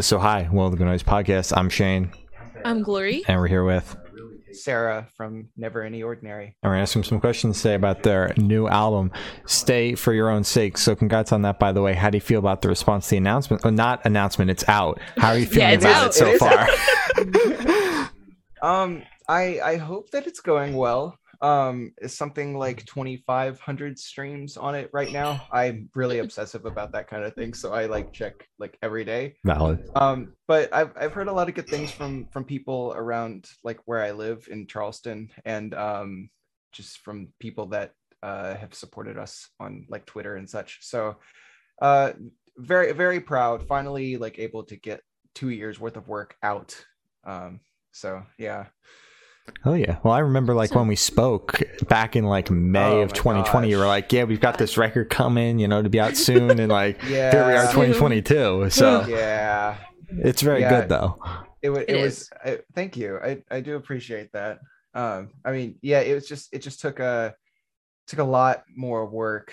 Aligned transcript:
So 0.00 0.18
hi, 0.18 0.48
welcome 0.52 0.76
to 0.76 0.84
the 0.84 0.90
Noise 0.90 1.04
Podcast. 1.04 1.56
I'm 1.56 1.68
Shane, 1.68 2.10
I'm 2.64 2.82
Glory. 2.82 3.22
and 3.28 3.38
we're 3.40 3.46
here 3.46 3.62
with, 3.64 3.96
Sarah 4.52 5.06
from 5.16 5.48
Never 5.56 5.82
Any 5.84 6.02
Ordinary. 6.02 6.46
and 6.46 6.54
we're 6.68 6.70
gonna 6.70 6.82
ask 6.82 6.94
them 6.94 7.04
some 7.04 7.20
questions 7.20 7.62
today 7.62 7.74
about 7.76 8.02
their 8.02 8.32
new 8.36 8.66
album, 8.66 9.12
"Stay 9.46 9.94
for 9.94 10.12
Your 10.12 10.30
Own 10.30 10.42
Sake." 10.42 10.78
So 10.78 10.96
congrats 10.96 11.30
on 11.30 11.42
that, 11.42 11.60
by 11.60 11.70
the 11.70 11.80
way. 11.80 11.94
How 11.94 12.10
do 12.10 12.16
you 12.16 12.20
feel 12.20 12.40
about 12.40 12.60
the 12.62 12.68
response 12.68 13.04
to 13.06 13.10
the 13.10 13.16
announcement? 13.18 13.62
Well, 13.62 13.72
not 13.72 14.04
announcement. 14.04 14.50
It's 14.50 14.68
out. 14.68 14.98
How 15.16 15.28
are 15.28 15.38
you 15.38 15.46
feeling 15.46 15.68
Yeah, 15.80 15.88
about 15.88 15.94
out. 16.02 16.06
it 16.08 16.14
so 16.14 16.26
It 16.26 16.34
is 16.34 16.40
far? 16.40 18.10
Um, 18.68 19.02
I 19.28 19.60
I 19.62 19.76
hope 19.76 20.10
that 20.10 20.26
it's 20.26 20.40
going 20.40 20.74
well. 20.74 21.18
Um, 21.40 21.92
is 21.98 22.16
something 22.16 22.56
like 22.58 22.84
2,500 22.86 23.98
streams 23.98 24.56
on 24.56 24.74
it 24.74 24.90
right 24.92 25.12
now. 25.12 25.46
I'm 25.52 25.88
really 25.94 26.18
obsessive 26.18 26.64
about 26.64 26.92
that 26.92 27.08
kind 27.08 27.24
of 27.24 27.34
thing, 27.34 27.54
so 27.54 27.72
I 27.72 27.86
like 27.86 28.12
check 28.12 28.48
like 28.58 28.78
every 28.82 29.04
day. 29.04 29.36
Valid. 29.44 29.88
Um, 29.94 30.34
but 30.46 30.72
I've 30.72 30.92
I've 30.96 31.12
heard 31.12 31.28
a 31.28 31.32
lot 31.32 31.48
of 31.48 31.54
good 31.54 31.68
things 31.68 31.90
from 31.90 32.26
from 32.32 32.44
people 32.44 32.92
around 32.96 33.48
like 33.62 33.80
where 33.84 34.02
I 34.02 34.12
live 34.12 34.46
in 34.50 34.66
Charleston, 34.66 35.30
and 35.44 35.74
um, 35.74 36.30
just 36.72 36.98
from 36.98 37.28
people 37.38 37.66
that 37.66 37.92
uh 38.22 38.54
have 38.54 38.74
supported 38.74 39.18
us 39.18 39.48
on 39.60 39.86
like 39.88 40.06
Twitter 40.06 40.36
and 40.36 40.48
such. 40.48 40.78
So, 40.82 41.16
uh, 41.80 42.12
very 42.56 42.92
very 42.92 43.20
proud. 43.20 43.66
Finally, 43.66 44.16
like 44.16 44.38
able 44.38 44.64
to 44.64 44.76
get 44.76 45.00
two 45.34 45.50
years 45.50 45.80
worth 45.80 45.96
of 45.96 46.08
work 46.08 46.36
out. 46.42 46.76
Um, 47.24 47.60
so 47.92 48.22
yeah. 48.38 48.66
Oh 49.64 49.74
yeah. 49.74 49.98
Well, 50.02 50.12
I 50.14 50.20
remember 50.20 50.54
like 50.54 50.70
So- 50.70 50.78
when 50.78 50.88
we 50.88 50.96
spoke 50.96 51.62
back 51.88 52.16
in 52.16 52.24
like 52.24 52.50
May 52.50 52.80
Oh 52.80 53.00
of 53.02 53.10
my 53.10 53.14
2020. 53.16 53.68
You 53.70 53.78
were 53.78 53.86
like, 53.86 54.12
"Yeah, 54.12 54.24
we've 54.24 54.40
got 54.40 54.58
this 54.58 54.76
record 54.78 55.10
coming, 55.10 55.58
you 55.58 55.68
know, 55.68 55.82
to 55.82 55.88
be 55.88 56.00
out 56.00 56.16
soon," 56.16 56.58
and 56.58 56.70
like 56.72 57.02
Yeah. 57.08 57.30
here 57.30 57.46
we 57.46 57.52
are, 57.54 57.64
2022. 57.72 58.70
So 58.70 59.04
Yeah. 59.08 59.76
it's 60.08 60.42
very 60.42 60.60
Yeah. 60.60 60.80
good 60.80 60.88
though. 60.88 61.18
it, 61.62 61.70
wa- 61.70 61.78
It 61.78 61.90
it, 61.90 61.96
is. 61.96 62.02
was 62.04 62.30
I, 62.44 62.58
thank 62.74 62.96
you 62.96 63.18
I, 63.22 63.42
I 63.50 63.60
do 63.60 63.76
appreciate 63.76 64.30
that 64.32 64.58
um 64.92 65.30
i 65.46 65.50
mean 65.50 65.76
yeah 65.82 66.00
it 66.00 66.14
was 66.14 66.28
just 66.28 66.52
it 66.52 66.58
just 66.60 66.78
took 66.80 67.00
a 67.00 67.34
took 68.06 68.18
a 68.20 68.24
lot 68.24 68.62
more 68.76 69.06
work 69.06 69.52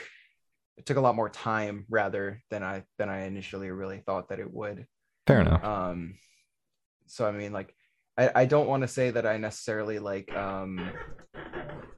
it 0.77 0.85
took 0.85 0.97
a 0.97 1.01
lot 1.01 1.15
more 1.15 1.29
time 1.29 1.85
rather 1.89 2.41
than 2.51 2.63
i 2.63 2.83
than 2.99 3.07
i 3.09 3.21
initially 3.25 3.71
really 3.71 3.99
thought 4.05 4.27
that 4.29 4.39
it 4.39 4.53
would 4.53 4.85
Fair 5.25 5.39
enough. 5.41 5.63
um 5.63 6.15
so 7.07 7.25
i 7.25 7.31
mean 7.31 7.53
like 7.53 7.73
i 8.21 8.41
i 8.41 8.45
don't 8.45 8.67
want 8.67 8.81
to 8.81 8.87
say 8.87 9.07
that 9.11 9.25
i 9.25 9.37
necessarily 9.37 9.99
like 9.99 10.27
um 10.35 10.91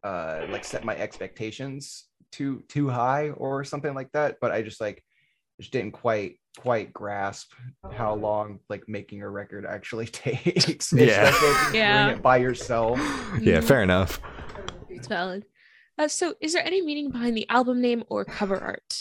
uh 0.03 0.41
like 0.49 0.63
set 0.63 0.83
my 0.83 0.95
expectations 0.95 2.05
too 2.31 2.63
too 2.67 2.89
high 2.89 3.30
or 3.31 3.63
something 3.63 3.93
like 3.93 4.11
that 4.11 4.38
but 4.41 4.52
i 4.52 4.61
just 4.61 4.81
like 4.81 5.03
just 5.59 5.71
didn't 5.71 5.91
quite 5.91 6.39
quite 6.57 6.91
grasp 6.93 7.52
how 7.91 8.13
long 8.13 8.59
like 8.69 8.83
making 8.88 9.21
a 9.21 9.30
record 9.30 9.65
actually 9.65 10.05
takes 10.25 10.91
Yeah. 10.93 11.23
especially 11.23 11.49
if 11.49 11.61
you're 11.73 11.75
Yeah. 11.75 12.03
doing 12.05 12.17
it 12.17 12.21
by 12.21 12.37
yourself 12.37 12.97
Yeah, 13.41 13.59
Mhm. 13.59 13.63
fair 13.63 13.81
enough. 13.83 14.21
It's 14.89 15.08
valid. 15.08 15.43
Uh, 15.97 16.08
so, 16.08 16.35
is 16.39 16.53
there 16.53 16.65
any 16.65 16.81
meaning 16.81 17.09
behind 17.11 17.35
the 17.35 17.49
album 17.49 17.81
name 17.81 18.03
or 18.09 18.25
cover 18.25 18.58
art? 18.59 18.91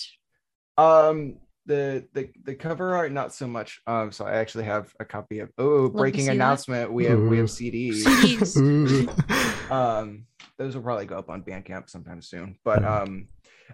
um 0.79 1.37
the 1.67 2.07
the 2.13 2.29
the 2.45 2.55
cover 2.55 2.95
art 2.95 3.13
not 3.13 3.33
so 3.33 3.47
much. 3.47 3.81
Um 3.87 4.11
so 4.13 4.25
i 4.27 4.33
actually 4.33 4.65
have 4.65 4.93
a 4.99 5.05
copy 5.05 5.39
of 5.39 5.51
oh 5.59 5.89
to 5.89 5.93
breaking 5.95 6.23
see 6.23 6.27
that. 6.27 6.35
announcement. 6.35 6.93
We 6.93 7.05
have 7.07 7.21
we 7.21 7.39
have 7.39 7.49
Ooh. 7.49 7.53
cds 7.53 8.03
CDs. 8.05 9.71
um 9.71 10.27
those 10.59 10.75
will 10.75 10.83
probably 10.83 11.07
go 11.07 11.19
up 11.19 11.31
on 11.31 11.43
bandcamp 11.43 11.89
sometime 11.89 12.21
soon. 12.23 12.57
But 12.65 12.85
um 12.85 13.29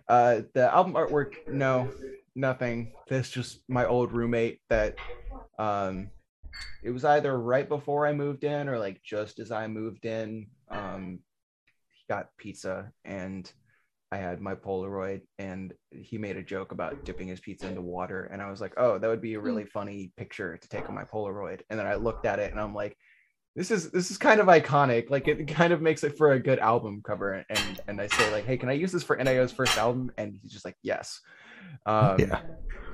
uh 0.08 0.42
the 0.54 0.72
album 0.72 0.94
artwork 0.94 1.34
no 1.48 1.90
nothing. 2.34 2.92
That's 3.08 3.30
just 3.30 3.60
my 3.68 3.86
old 3.86 4.12
roommate 4.12 4.60
that 4.68 4.96
um 5.58 6.10
it 6.82 6.90
was 6.90 7.04
either 7.04 7.38
right 7.38 7.68
before 7.68 8.06
i 8.06 8.12
moved 8.12 8.42
in 8.42 8.68
or 8.68 8.78
like 8.78 9.00
just 9.02 9.38
as 9.38 9.50
i 9.50 9.66
moved 9.66 10.04
in. 10.04 10.48
Um 10.70 11.20
he 11.88 12.04
got 12.12 12.36
pizza 12.36 12.92
and 13.04 13.50
i 14.10 14.16
had 14.16 14.40
my 14.40 14.54
polaroid 14.54 15.20
and 15.38 15.74
he 15.90 16.18
made 16.18 16.36
a 16.36 16.42
joke 16.42 16.72
about 16.72 17.04
dipping 17.04 17.28
his 17.28 17.40
pizza 17.40 17.66
into 17.66 17.82
water 17.82 18.24
and 18.32 18.40
i 18.40 18.50
was 18.50 18.60
like 18.60 18.72
oh 18.76 18.98
that 18.98 19.08
would 19.08 19.20
be 19.20 19.34
a 19.34 19.40
really 19.40 19.64
funny 19.64 20.12
picture 20.16 20.56
to 20.56 20.68
take 20.68 20.88
on 20.88 20.94
my 20.94 21.04
polaroid. 21.04 21.60
And 21.70 21.78
then 21.78 21.86
i 21.86 21.94
looked 21.94 22.24
at 22.24 22.38
it 22.38 22.50
and 22.50 22.60
i'm 22.60 22.74
like 22.74 22.96
this 23.56 23.72
is 23.72 23.90
this 23.90 24.12
is 24.12 24.18
kind 24.18 24.40
of 24.40 24.46
iconic. 24.46 25.10
Like 25.10 25.26
it 25.26 25.48
kind 25.48 25.72
of 25.72 25.82
makes 25.82 26.04
it 26.04 26.16
for 26.16 26.30
a 26.30 26.38
good 26.38 26.60
album 26.60 27.02
cover. 27.04 27.44
And 27.50 27.80
and 27.88 28.00
i 28.00 28.06
say 28.06 28.30
like 28.30 28.44
hey 28.44 28.56
can 28.56 28.68
i 28.68 28.72
use 28.72 28.92
this 28.92 29.02
for 29.02 29.16
nio's 29.16 29.50
first 29.50 29.76
album? 29.76 30.12
And 30.16 30.38
he's 30.40 30.52
just 30.52 30.64
like 30.64 30.76
yes. 30.82 31.20
Um 31.84 32.20
Yeah. 32.20 32.40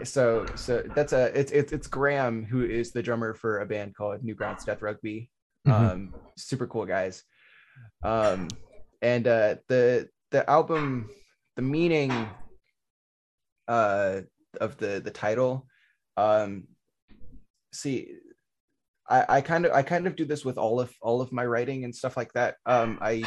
so 0.05 0.47
so 0.57 0.83
that's 0.95 1.13
a 1.13 1.39
it's 1.39 1.53
it's 1.53 1.73
it's 1.73 1.87
graham 1.87 2.45
who 2.45 2.65
is 2.65 2.93
the 2.93 3.03
drummer 3.03 3.35
for 3.35 3.61
a 3.61 3.67
band 3.67 3.95
called 3.95 4.23
newgrounds 4.23 4.65
death 4.65 4.81
rugby. 4.81 5.31
Mhm. 5.67 5.73
um 5.73 6.15
super 6.39 6.67
cool 6.67 6.87
guys. 6.87 7.25
Um 8.03 8.49
and 9.03 9.27
uh 9.27 9.57
the 9.69 10.09
the 10.35 10.51
album 10.51 11.09
the 11.55 11.63
meaning 11.63 12.11
uh 13.69 14.21
of 14.61 14.77
the 14.79 15.01
the 15.05 15.11
title 15.13 15.65
um 16.17 16.65
see 17.73 18.09
I, 19.09 19.25
I 19.29 19.41
kind 19.43 19.65
of 19.65 19.71
I 19.73 19.83
kind 19.83 20.09
of 20.09 20.17
do 20.17 20.25
this 20.25 20.45
with 20.45 20.59
all 20.59 20.81
of 20.81 20.93
all 21.01 21.21
of 21.21 21.31
my 21.31 21.47
writing 21.47 21.85
and 21.85 21.95
stuff 21.95 22.17
like 22.17 22.33
that. 22.33 22.57
Um, 22.65 22.99
I 23.03 23.23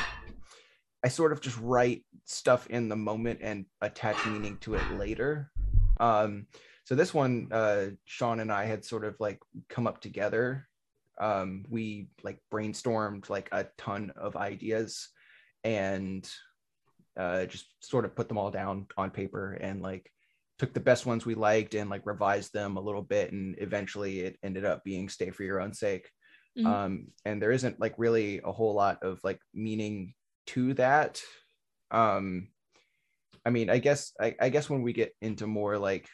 I 1.06 1.08
sort 1.08 1.32
of 1.32 1.40
just 1.40 1.60
write 1.60 2.04
stuff 2.26 2.68
in 2.68 2.90
the 2.90 2.96
moment 2.96 3.40
and 3.42 3.66
attach 3.82 4.26
meaning 4.26 4.58
to 4.62 4.74
it 4.74 4.92
later. 4.98 5.52
Um, 6.00 6.48
so 6.84 6.96
this 6.96 7.14
one, 7.14 7.50
uh, 7.52 7.90
Sean 8.06 8.40
and 8.40 8.52
I 8.52 8.66
had 8.66 8.84
sort 8.84 9.06
of 9.06 9.16
like 9.20 9.40
come 9.70 9.86
up 9.86 10.02
together. 10.02 10.68
Um, 11.22 11.64
we 11.70 12.10
like 12.24 12.40
brainstormed 12.52 13.30
like 13.30 13.50
a 13.52 13.68
ton 13.78 14.12
of 14.16 14.36
ideas 14.36 15.10
and 15.64 16.28
uh, 17.18 17.46
just 17.46 17.66
sort 17.80 18.06
of 18.06 18.16
put 18.16 18.28
them 18.28 18.38
all 18.38 18.52
down 18.52 18.88
on 18.98 19.12
paper 19.12 19.54
and 19.54 19.82
like 19.82 20.12
took 20.60 20.74
the 20.74 20.80
best 20.80 21.06
ones 21.06 21.26
we 21.26 21.36
liked 21.36 21.76
and 21.76 21.90
like 21.90 22.06
revised 22.06 22.54
them 22.54 22.78
a 22.78 22.82
little 22.82 23.02
bit 23.02 23.32
and 23.32 23.56
eventually 23.60 24.22
it 24.22 24.38
ended 24.44 24.66
up 24.66 24.84
being 24.84 25.10
stay 25.10 25.30
for 25.30 25.44
your 25.44 25.62
own 25.62 25.74
sake. 25.74 26.10
Mhm. 26.58 26.66
um 26.66 27.08
and 27.26 27.40
there 27.42 27.52
isn't 27.52 27.80
like 27.80 27.94
really 27.98 28.42
a 28.44 28.52
whole 28.52 28.74
lot 28.74 29.04
of 29.04 29.20
like 29.24 29.40
meaning 29.54 30.14
to 30.48 30.74
that. 30.76 31.22
Um 31.92 32.48
i 33.46 33.50
mean 33.50 33.70
i 33.70 33.78
guess 33.78 34.12
I, 34.20 34.36
I 34.42 34.50
guess 34.50 34.70
when 34.70 34.82
we 34.82 34.94
get 34.94 35.14
into 35.22 35.48
more 35.48 35.78
like 35.78 36.08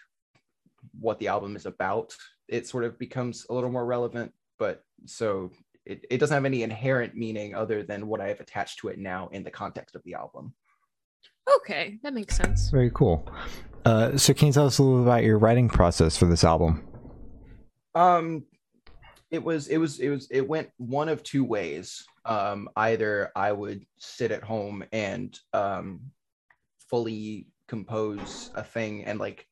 what 0.99 1.17
the 1.19 1.29
album 1.29 1.55
is 1.55 1.65
about 1.65 2.13
it 2.47 2.67
sort 2.67 2.83
of 2.83 2.99
becomes 2.99 3.45
a 3.49 3.53
little 3.53 3.71
more 3.71 3.85
relevant 3.85 4.33
but 4.59 4.83
so 5.05 5.51
it, 5.85 6.05
it 6.09 6.17
doesn't 6.19 6.35
have 6.35 6.45
any 6.45 6.63
inherent 6.63 7.15
meaning 7.15 7.55
other 7.55 7.81
than 7.83 8.07
what 8.07 8.21
i 8.21 8.27
have 8.27 8.39
attached 8.39 8.79
to 8.79 8.89
it 8.89 8.99
now 8.99 9.29
in 9.31 9.43
the 9.43 9.51
context 9.51 9.95
of 9.95 10.03
the 10.03 10.13
album 10.13 10.53
Okay, 11.57 11.99
that 12.03 12.13
makes 12.13 12.35
sense. 12.35 12.69
Very 12.69 12.91
cool. 12.93 13.27
Uh, 13.85 14.17
so, 14.17 14.33
can 14.33 14.47
you 14.47 14.53
tell 14.53 14.65
us 14.65 14.77
a 14.77 14.83
little 14.83 14.99
bit 14.99 15.07
about 15.07 15.23
your 15.23 15.37
writing 15.37 15.67
process 15.67 16.15
for 16.15 16.25
this 16.25 16.43
album? 16.43 16.85
Um, 17.95 18.45
it 19.29 19.43
was 19.43 19.67
it 19.67 19.77
was 19.77 19.99
it 19.99 20.09
was 20.09 20.27
it 20.31 20.47
went 20.47 20.69
one 20.77 21.09
of 21.09 21.23
two 21.23 21.43
ways. 21.43 22.05
Um, 22.25 22.69
either 22.77 23.31
I 23.35 23.51
would 23.51 23.85
sit 23.97 24.31
at 24.31 24.43
home 24.43 24.85
and 24.93 25.37
um, 25.51 25.99
fully 26.89 27.47
compose 27.67 28.51
a 28.55 28.63
thing 28.63 29.03
and 29.05 29.19
like 29.19 29.47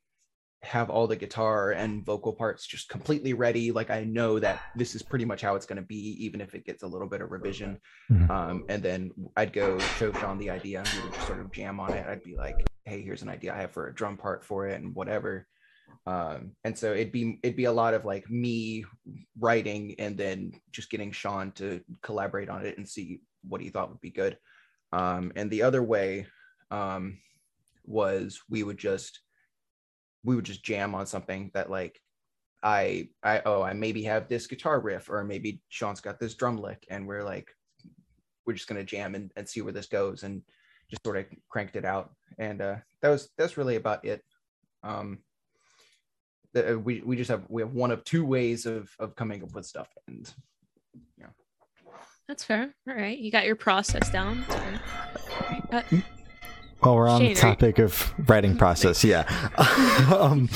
have 0.63 0.89
all 0.91 1.07
the 1.07 1.15
guitar 1.15 1.71
and 1.71 2.05
vocal 2.05 2.33
parts 2.33 2.67
just 2.67 2.87
completely 2.87 3.33
ready. 3.33 3.71
Like 3.71 3.89
I 3.89 4.03
know 4.03 4.37
that 4.39 4.61
this 4.75 4.93
is 4.93 5.01
pretty 5.01 5.25
much 5.25 5.41
how 5.41 5.55
it's 5.55 5.65
going 5.65 5.81
to 5.81 5.87
be, 5.87 6.23
even 6.23 6.39
if 6.39 6.53
it 6.53 6.65
gets 6.65 6.83
a 6.83 6.87
little 6.87 7.07
bit 7.07 7.21
of 7.21 7.31
revision. 7.31 7.79
Mhm. 8.11 8.29
Um, 8.29 8.65
and 8.69 8.83
then 8.83 9.11
I'd 9.35 9.53
go 9.53 9.79
show 9.79 10.11
Sean 10.13 10.37
the 10.37 10.51
idea 10.51 10.79
and 10.79 10.89
we 10.89 11.01
would 11.01 11.13
just 11.13 11.27
sort 11.27 11.39
of 11.39 11.51
jam 11.51 11.79
on 11.79 11.93
it. 11.93 12.05
I'd 12.05 12.23
be 12.23 12.35
like, 12.35 12.63
"Hey, 12.85 13.01
here's 13.01 13.23
an 13.23 13.29
idea 13.29 13.53
I 13.53 13.57
have 13.57 13.71
for 13.71 13.87
a 13.87 13.93
drum 13.93 14.17
part 14.17 14.43
for 14.43 14.67
it 14.67 14.79
and 14.79 14.93
whatever." 14.93 15.47
Um, 16.05 16.51
and 16.63 16.77
so 16.77 16.93
it'd 16.93 17.11
be 17.11 17.39
it'd 17.41 17.57
be 17.57 17.65
a 17.65 17.71
lot 17.71 17.95
of 17.95 18.05
like 18.05 18.29
me 18.29 18.85
writing 19.39 19.95
and 19.97 20.15
then 20.15 20.53
just 20.71 20.91
getting 20.91 21.11
Sean 21.11 21.51
to 21.53 21.81
collaborate 22.01 22.49
on 22.49 22.65
it 22.65 22.77
and 22.77 22.87
see 22.87 23.21
what 23.47 23.61
he 23.61 23.69
thought 23.69 23.89
would 23.89 24.01
be 24.01 24.11
good. 24.11 24.37
Um, 24.93 25.31
and 25.35 25.49
the 25.49 25.63
other 25.63 25.81
way 25.81 26.27
um, 26.69 27.17
was 27.85 28.41
we 28.49 28.61
would 28.63 28.77
just 28.77 29.21
we 30.23 30.35
would 30.35 30.45
just 30.45 30.63
jam 30.63 30.95
on 30.95 31.05
something 31.05 31.51
that 31.53 31.69
like 31.69 31.99
I 32.63 33.09
I 33.23 33.41
oh 33.45 33.61
I 33.61 33.73
maybe 33.73 34.03
have 34.03 34.27
this 34.27 34.47
guitar 34.47 34.79
riff 34.79 35.09
or 35.09 35.23
maybe 35.23 35.61
Sean's 35.69 36.01
got 36.01 36.19
this 36.19 36.35
drum 36.35 36.57
lick 36.57 36.85
and 36.89 37.07
we're 37.07 37.23
like 37.23 37.49
we're 38.45 38.53
just 38.53 38.67
gonna 38.67 38.83
jam 38.83 39.15
and, 39.15 39.31
and 39.35 39.47
see 39.47 39.61
where 39.61 39.73
this 39.73 39.87
goes 39.87 40.23
and 40.23 40.41
just 40.89 41.03
sort 41.03 41.17
of 41.17 41.25
cranked 41.49 41.75
it 41.75 41.85
out 41.85 42.11
and 42.37 42.61
uh 42.61 42.75
that 43.01 43.09
was 43.09 43.29
that's 43.37 43.57
really 43.57 43.77
about 43.77 44.03
it 44.05 44.23
um 44.83 45.19
the, 46.53 46.77
we 46.77 47.01
we 47.01 47.15
just 47.15 47.29
have 47.29 47.43
we 47.49 47.61
have 47.61 47.73
one 47.73 47.91
of 47.91 48.03
two 48.03 48.25
ways 48.25 48.65
of 48.65 48.89
of 48.99 49.15
coming 49.15 49.41
up 49.41 49.53
with 49.53 49.65
stuff 49.65 49.87
and 50.07 50.33
yeah. 51.17 51.27
That's 52.27 52.43
fair. 52.43 52.73
All 52.87 52.95
right, 52.95 53.17
you 53.17 53.31
got 53.31 53.45
your 53.45 53.55
process 53.55 54.09
down. 54.09 54.45
That's 54.47 55.25
fair. 55.25 55.63
Uh, 55.71 55.97
Well, 56.81 56.95
we're 56.95 57.07
on 57.09 57.21
Shane, 57.21 57.33
the 57.35 57.39
topic 57.39 57.79
of 57.79 58.13
writing 58.27 58.57
process. 58.57 59.03
Yeah. 59.03 59.21
um, 60.17 60.47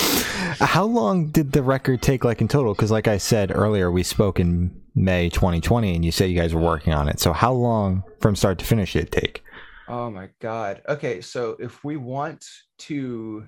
how 0.60 0.86
long 0.86 1.28
did 1.28 1.52
the 1.52 1.62
record 1.62 2.02
take, 2.02 2.24
like 2.24 2.42
in 2.42 2.48
total? 2.48 2.74
Because, 2.74 2.92
like 2.92 3.08
I 3.08 3.18
said 3.18 3.52
earlier, 3.54 3.92
we 3.92 4.02
spoke 4.04 4.40
in 4.40 4.76
May 4.96 5.30
2020, 5.30 5.96
and 5.96 6.04
you 6.04 6.12
said 6.12 6.30
you 6.30 6.40
guys 6.40 6.54
were 6.56 6.62
working 6.62 6.94
on 6.94 7.08
it. 7.08 7.20
So, 7.20 7.32
how 7.32 7.54
long 7.54 8.04
from 8.22 8.36
start 8.36 8.58
to 8.60 8.66
finish 8.66 8.94
did 8.94 9.04
it 9.04 9.12
take? 9.12 9.44
Oh 9.88 10.10
my 10.10 10.30
god. 10.40 10.82
Okay, 10.90 11.22
so 11.22 11.56
if 11.60 11.84
we 11.84 11.96
want 11.96 12.48
to 12.80 13.46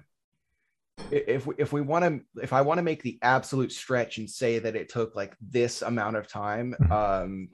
if 1.12 1.45
we, 1.45 1.56
if 1.57 1.74
we 1.74 1.81
want 1.81 2.06
to 2.06 2.41
if 2.44 2.53
I 2.53 2.62
want 2.62 2.77
to 2.77 2.83
make 2.83 3.01
the 3.01 3.18
absolute 3.21 3.71
stretch 3.71 4.18
and 4.18 4.29
say 4.29 4.59
that 4.59 4.75
it 4.75 4.89
took 4.89 5.15
like 5.15 5.35
this 5.41 5.81
amount 5.81 6.15
of 6.15 6.27
time, 6.27 6.75
Mhm. 6.79 6.91
um 6.91 7.50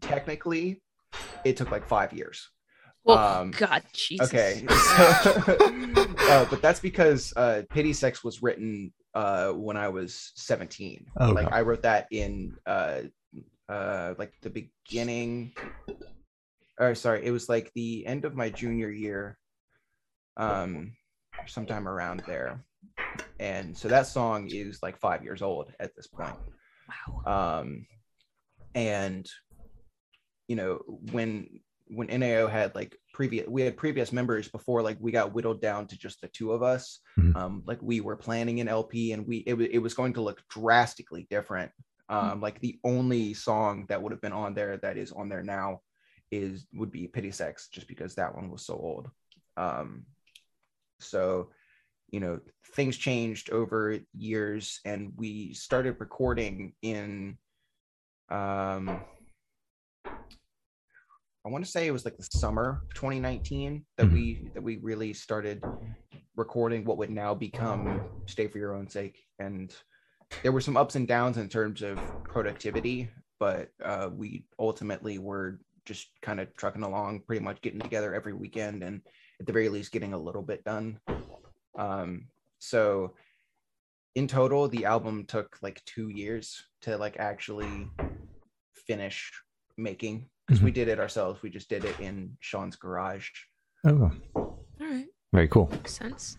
technically 0.00 0.82
it 1.44 1.56
took 1.56 1.70
like 1.70 1.86
5 1.86 2.12
years. 2.12 2.48
Well, 3.06 3.18
Um, 3.40 3.50
God, 3.52 3.82
Jesus. 3.92 4.28
Okay. 4.28 4.66
So, 4.68 5.56
uh, 6.28 6.44
but 6.50 6.60
that's 6.60 6.80
because 6.80 7.32
uh 7.36 7.62
Pity 7.70 7.92
Sex 7.92 8.24
was 8.24 8.42
written 8.42 8.92
uh 9.14 9.52
when 9.52 9.76
I 9.76 9.88
was 9.88 10.32
17. 10.34 11.06
Oh, 11.20 11.30
Like 11.30 11.50
I 11.52 11.60
wrote 11.62 11.82
that 11.82 12.08
in 12.10 12.56
uh 12.66 13.02
uh 13.68 14.14
like 14.18 14.32
the 14.42 14.50
beginning 14.50 15.54
or 16.78 16.94
sorry, 16.94 17.24
it 17.24 17.30
was 17.30 17.48
like 17.48 17.70
the 17.74 18.04
end 18.06 18.24
of 18.24 18.34
my 18.34 18.50
junior 18.50 18.90
year. 18.90 19.38
Um 20.36 20.92
sometime 21.46 21.86
around 21.88 22.22
there. 22.26 22.64
And 23.38 23.76
so 23.76 23.88
that 23.88 24.06
song 24.08 24.48
is 24.50 24.80
like 24.82 24.98
5 24.98 25.22
years 25.22 25.42
old 25.42 25.72
at 25.78 25.94
this 25.94 26.06
point 26.08 26.34
Wow. 26.88 27.60
um 27.60 27.86
and 28.74 29.26
you 30.48 30.56
know 30.56 30.78
when 31.12 31.60
when 31.88 32.08
nao 32.08 32.46
had 32.48 32.74
like 32.74 32.96
previous 33.14 33.46
we 33.48 33.62
had 33.62 33.76
previous 33.76 34.12
members 34.12 34.48
before 34.48 34.82
like 34.82 34.98
we 35.00 35.12
got 35.12 35.32
whittled 35.32 35.60
down 35.60 35.86
to 35.86 35.96
just 35.96 36.20
the 36.20 36.28
two 36.28 36.52
of 36.52 36.62
us. 36.62 37.00
Mhm. 37.18 37.36
um 37.36 37.62
like 37.66 37.80
we 37.80 38.00
were 38.00 38.16
planning 38.16 38.60
an 38.60 38.68
lp 38.68 39.12
and 39.12 39.26
we 39.26 39.38
it, 39.46 39.54
wa- 39.54 39.68
it 39.70 39.78
was 39.78 39.94
going 39.94 40.12
to 40.14 40.20
look 40.20 40.42
drastically 40.50 41.26
different. 41.30 41.70
Um 42.08 42.40
like 42.40 42.60
the 42.60 42.78
only 42.84 43.34
song 43.34 43.86
that 43.88 44.02
would 44.02 44.12
have 44.12 44.20
been 44.20 44.32
on 44.32 44.54
there 44.54 44.76
that 44.78 44.96
is 44.96 45.12
on 45.12 45.28
there 45.28 45.42
now 45.42 45.80
is 46.32 46.66
would 46.74 46.90
be 46.90 47.06
pity 47.06 47.30
sex 47.30 47.68
just 47.68 47.86
because 47.86 48.14
that 48.16 48.34
one 48.34 48.50
was 48.50 48.66
so 48.66 48.74
old. 48.74 49.08
Um 49.56 50.06
so 51.00 51.50
you 52.10 52.20
know 52.20 52.40
things 52.74 52.96
changed 52.96 53.50
over 53.50 53.98
years 54.16 54.80
and 54.84 55.12
we 55.16 55.54
started 55.54 55.96
recording 56.00 56.72
in 56.82 57.38
um 58.28 59.00
i 61.46 61.48
want 61.48 61.64
to 61.64 61.70
say 61.70 61.86
it 61.86 61.92
was 61.92 62.04
like 62.04 62.16
the 62.16 62.28
summer 62.32 62.82
of 62.82 62.94
2019 62.94 63.86
that 63.96 64.06
Mhm. 64.06 64.12
we 64.12 64.50
that 64.54 64.62
we 64.62 64.78
really 64.78 65.12
started 65.12 65.62
recording 66.34 66.84
what 66.84 66.98
would 66.98 67.10
now 67.10 67.34
become 67.34 68.04
stay 68.26 68.48
for 68.48 68.58
your 68.58 68.74
own 68.74 68.88
sake. 68.88 69.24
And 69.38 69.74
there 70.42 70.52
were 70.52 70.60
some 70.60 70.76
ups 70.76 70.96
and 70.96 71.06
downs 71.08 71.38
in 71.38 71.48
terms 71.48 71.82
of 71.82 72.00
productivity 72.24 73.08
but 73.38 73.70
uh, 73.84 74.08
we 74.12 74.46
ultimately 74.58 75.18
were 75.18 75.60
just 75.84 76.08
kind 76.22 76.40
of 76.40 76.54
trucking 76.56 76.82
along 76.82 77.20
pretty 77.20 77.44
much 77.44 77.60
getting 77.60 77.78
together 77.80 78.14
every 78.14 78.32
weekend 78.32 78.82
and 78.82 79.02
at 79.38 79.46
the 79.46 79.52
very 79.52 79.68
least 79.68 79.92
getting 79.92 80.14
a 80.14 80.18
little 80.18 80.42
bit 80.42 80.64
done. 80.64 80.98
Um 81.78 82.28
so 82.58 83.14
in 84.14 84.26
total 84.26 84.68
the 84.68 84.86
album 84.86 85.26
took 85.26 85.58
like 85.62 85.84
two 85.84 86.08
years 86.08 86.64
to 86.80 86.96
like 86.96 87.18
actually 87.18 87.88
finish 88.86 89.30
making 89.76 90.28
because 90.46 90.62
we 90.62 90.70
did 90.70 90.88
it 90.88 90.98
ourselves 91.00 91.42
we 91.42 91.50
just 91.50 91.68
did 91.68 91.84
it 91.84 91.98
in 92.00 92.36
sean's 92.40 92.76
garage 92.76 93.28
Oh, 93.86 94.10
All 94.34 94.56
right. 94.80 95.06
very 95.32 95.46
cool. 95.46 95.68
Makes 95.70 95.92
sense. 95.96 96.38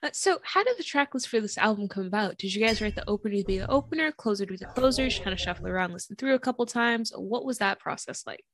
Uh, 0.00 0.10
so, 0.12 0.38
how 0.44 0.62
did 0.62 0.76
the 0.78 0.84
track 0.84 1.12
list 1.12 1.28
for 1.28 1.40
this 1.40 1.58
album 1.58 1.88
come 1.88 2.06
about? 2.06 2.38
Did 2.38 2.54
you 2.54 2.64
guys 2.64 2.80
write 2.80 2.94
the 2.94 3.08
opener 3.08 3.34
to 3.36 3.42
be 3.44 3.58
the 3.58 3.68
opener, 3.68 4.12
closer 4.12 4.44
to 4.46 4.50
be 4.52 4.56
the 4.58 4.66
closer, 4.66 5.08
just 5.08 5.24
kind 5.24 5.32
of 5.34 5.40
shuffle 5.40 5.66
around, 5.66 5.92
listen 5.92 6.14
through 6.14 6.34
a 6.34 6.38
couple 6.38 6.66
times? 6.66 7.10
What 7.16 7.44
was 7.44 7.58
that 7.58 7.80
process 7.80 8.24
like? 8.26 8.44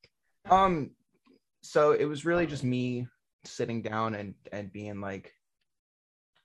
um 0.50 0.90
so 1.62 1.92
it 1.92 2.06
was 2.06 2.24
really 2.24 2.46
just 2.46 2.64
me 2.64 3.06
sitting 3.44 3.82
down 3.82 4.14
and 4.14 4.34
and 4.52 4.72
being 4.72 5.00
like 5.02 5.30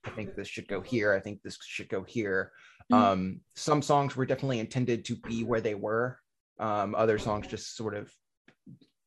i 0.05 0.09
think 0.09 0.35
this 0.35 0.49
should 0.49 0.67
go 0.67 0.81
here 0.81 1.13
i 1.13 1.19
think 1.21 1.41
this 1.43 1.57
should 1.63 1.87
go 1.87 2.03
here 2.03 2.51
Mhm. 2.91 2.95
um 2.97 3.39
some 3.55 3.81
songs 3.81 4.15
were 4.17 4.25
definitely 4.25 4.59
intended 4.59 5.05
to 5.05 5.15
be 5.15 5.43
where 5.45 5.61
they 5.61 5.75
were 5.75 6.19
um 6.59 6.93
other 6.93 7.17
songs 7.17 7.47
just 7.47 7.75
sort 7.77 7.95
of 7.95 8.11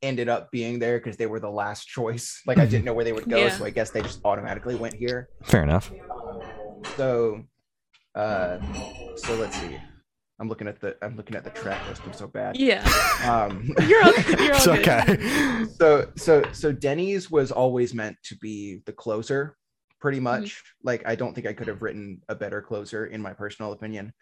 ended 0.02 0.28
up 0.28 0.50
being 0.50 0.78
there 0.78 0.98
because 0.98 1.16
they 1.16 1.26
were 1.26 1.40
the 1.40 1.50
last 1.50 1.86
choice. 1.86 2.40
Like 2.46 2.58
i 2.58 2.66
didn't 2.66 2.84
know 2.84 2.94
where 2.94 3.04
they 3.04 3.12
would 3.12 3.28
go 3.28 3.38
Yeah. 3.38 3.50
so 3.56 3.64
i 3.64 3.70
guess 3.70 3.90
they 3.90 4.02
just 4.02 4.20
automatically 4.24 4.74
went 4.74 4.94
here. 4.94 5.28
Fair 5.44 5.62
enough. 5.62 5.90
so 6.96 7.42
uh 8.14 8.58
so 9.16 9.34
let's 9.36 9.58
see. 9.60 9.76
I'm 10.40 10.48
looking 10.48 10.68
at 10.68 10.80
the 10.80 10.96
i'm 11.02 11.16
looking 11.16 11.36
at 11.36 11.44
the 11.44 11.50
track 11.50 11.86
list. 11.88 12.02
I'm 12.06 12.12
so 12.12 12.26
bad. 12.28 12.56
Yeah, 12.56 12.82
um 13.26 13.68
you're 13.88 14.04
all, 14.04 14.12
you're 14.12 14.54
all 14.54 14.56
It's 14.56 14.66
good. 14.66 14.88
okay. 14.88 15.64
so 15.78 16.08
so 16.16 16.42
so 16.52 16.72
denny's 16.72 17.30
was 17.30 17.50
always 17.52 17.92
meant 17.94 18.16
to 18.24 18.36
be 18.36 18.80
the 18.86 18.92
closer 18.92 19.56
pretty 20.00 20.20
much. 20.20 20.62
Like 20.84 21.02
i 21.06 21.14
don't 21.16 21.34
think 21.34 21.46
i 21.46 21.52
could 21.52 21.66
have 21.68 21.82
written 21.82 22.20
a 22.28 22.34
better 22.36 22.62
closer 22.62 23.06
in 23.06 23.20
my 23.20 23.32
personal 23.32 23.72
opinion 23.72 24.12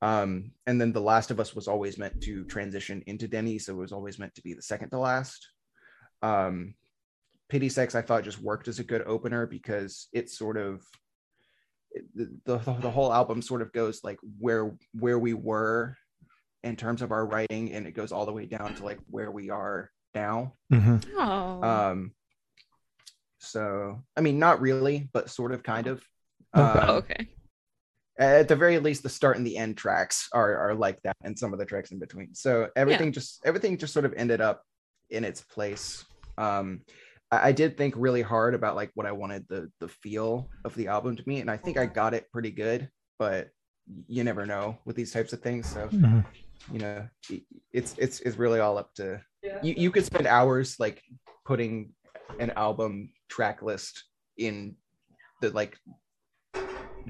um 0.00 0.52
and 0.66 0.80
then 0.80 0.92
the 0.92 1.00
last 1.00 1.30
of 1.30 1.40
us 1.40 1.54
was 1.54 1.68
always 1.68 1.98
meant 1.98 2.20
to 2.22 2.44
transition 2.44 3.02
into 3.06 3.26
denny 3.28 3.58
so 3.58 3.72
it 3.72 3.76
was 3.76 3.92
always 3.92 4.18
meant 4.18 4.34
to 4.34 4.42
be 4.42 4.54
the 4.54 4.62
second 4.62 4.90
to 4.90 4.98
last. 4.98 5.48
Um 6.22 6.74
pity 7.48 7.68
sex 7.68 7.94
i 7.94 8.00
thought 8.02 8.24
just 8.24 8.40
worked 8.40 8.68
as 8.68 8.78
a 8.78 8.84
good 8.84 9.02
opener 9.06 9.46
because 9.46 10.08
it 10.12 10.30
sort 10.30 10.56
of 10.56 10.82
it- 11.90 12.06
the, 12.14 12.30
the, 12.44 12.58
the 12.80 12.90
whole 12.90 13.12
album 13.12 13.42
sort 13.42 13.60
of 13.62 13.72
goes 13.72 14.02
like 14.04 14.18
where 14.38 14.72
where 14.98 15.18
we 15.18 15.34
were 15.34 15.96
in 16.62 16.76
terms 16.76 17.02
of 17.02 17.10
our 17.12 17.26
writing 17.26 17.72
and 17.72 17.86
it 17.86 17.92
goes 17.92 18.12
all 18.12 18.24
the 18.24 18.32
way 18.32 18.46
down 18.46 18.74
to 18.76 18.84
like 18.84 19.00
where 19.10 19.30
we 19.32 19.50
are 19.50 19.90
now. 20.14 20.54
Hmm 20.70 20.96
Oh, 21.16 21.62
um 21.62 22.12
so 23.38 24.00
i 24.16 24.20
mean 24.20 24.38
not 24.38 24.60
really 24.60 25.08
but 25.12 25.28
sort 25.28 25.52
of 25.52 25.62
kind 25.62 25.86
of. 25.88 26.02
Okay. 26.54 26.78
Um, 26.78 26.88
oh, 26.90 26.94
okay. 26.96 27.28
At 28.24 28.48
the 28.48 28.56
very 28.56 28.78
least 28.78 29.02
the 29.02 29.08
start 29.08 29.36
and 29.36 29.46
the 29.46 29.56
end 29.56 29.76
tracks 29.76 30.28
are 30.32 30.56
are 30.56 30.74
like 30.74 31.00
that 31.02 31.16
and 31.22 31.38
some 31.38 31.52
of 31.52 31.58
the 31.58 31.64
tracks 31.64 31.90
in 31.90 31.98
between. 31.98 32.34
So 32.34 32.68
everything 32.76 33.12
just 33.12 33.44
everything 33.44 33.76
just 33.78 33.92
sort 33.92 34.04
of 34.04 34.14
ended 34.16 34.40
up 34.40 34.62
in 35.10 35.24
its 35.24 35.40
place. 35.40 36.04
Um 36.38 36.82
I, 37.30 37.48
I 37.48 37.52
did 37.52 37.76
think 37.76 37.94
really 37.96 38.22
hard 38.22 38.54
about 38.54 38.76
like 38.76 38.90
what 38.94 39.06
i 39.06 39.12
wanted 39.12 39.46
the 39.48 39.70
the 39.80 39.88
feel 39.88 40.48
of 40.64 40.74
the 40.74 40.88
album 40.88 41.16
to 41.16 41.22
be 41.22 41.38
and 41.38 41.50
i 41.50 41.56
think 41.56 41.78
i 41.78 41.86
got 41.86 42.14
it 42.14 42.30
pretty 42.30 42.50
good 42.50 42.90
but 43.18 43.48
you 44.06 44.24
never 44.24 44.46
know 44.46 44.78
with 44.84 44.96
these 44.96 45.12
types 45.12 45.32
of 45.32 45.40
things. 45.40 45.68
So 45.68 45.88
hmm 45.88 46.20
you 46.70 46.78
know 46.78 47.08
it's 47.72 47.96
it's 47.98 48.20
it's 48.20 48.36
really 48.36 48.60
all 48.60 48.78
up 48.78 48.94
to 48.94 49.20
you 49.64 49.74
you 49.76 49.90
could 49.90 50.04
spend 50.04 50.28
hours 50.28 50.76
like 50.78 51.02
putting 51.44 51.92
an 52.38 52.50
album 52.50 53.10
track 53.28 53.62
list 53.62 54.04
in 54.38 54.76
the 55.40 55.50
like 55.50 55.76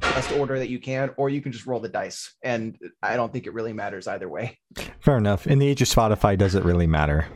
best 0.00 0.32
order 0.32 0.58
that 0.58 0.68
you 0.68 0.78
can 0.78 1.10
or 1.16 1.28
you 1.28 1.40
can 1.40 1.52
just 1.52 1.66
roll 1.66 1.80
the 1.80 1.88
dice 1.88 2.34
and 2.42 2.78
i 3.02 3.16
don't 3.16 3.32
think 3.32 3.46
it 3.46 3.52
really 3.54 3.72
matters 3.72 4.06
either 4.06 4.28
way 4.28 4.58
Fair 5.00 5.18
enough. 5.18 5.46
In 5.46 5.58
the 5.58 5.66
age 5.66 5.82
of 5.82 5.88
Spotify, 5.88 6.38
does 6.38 6.54
it 6.54 6.64
really 6.64 6.86
matter? 6.86 7.26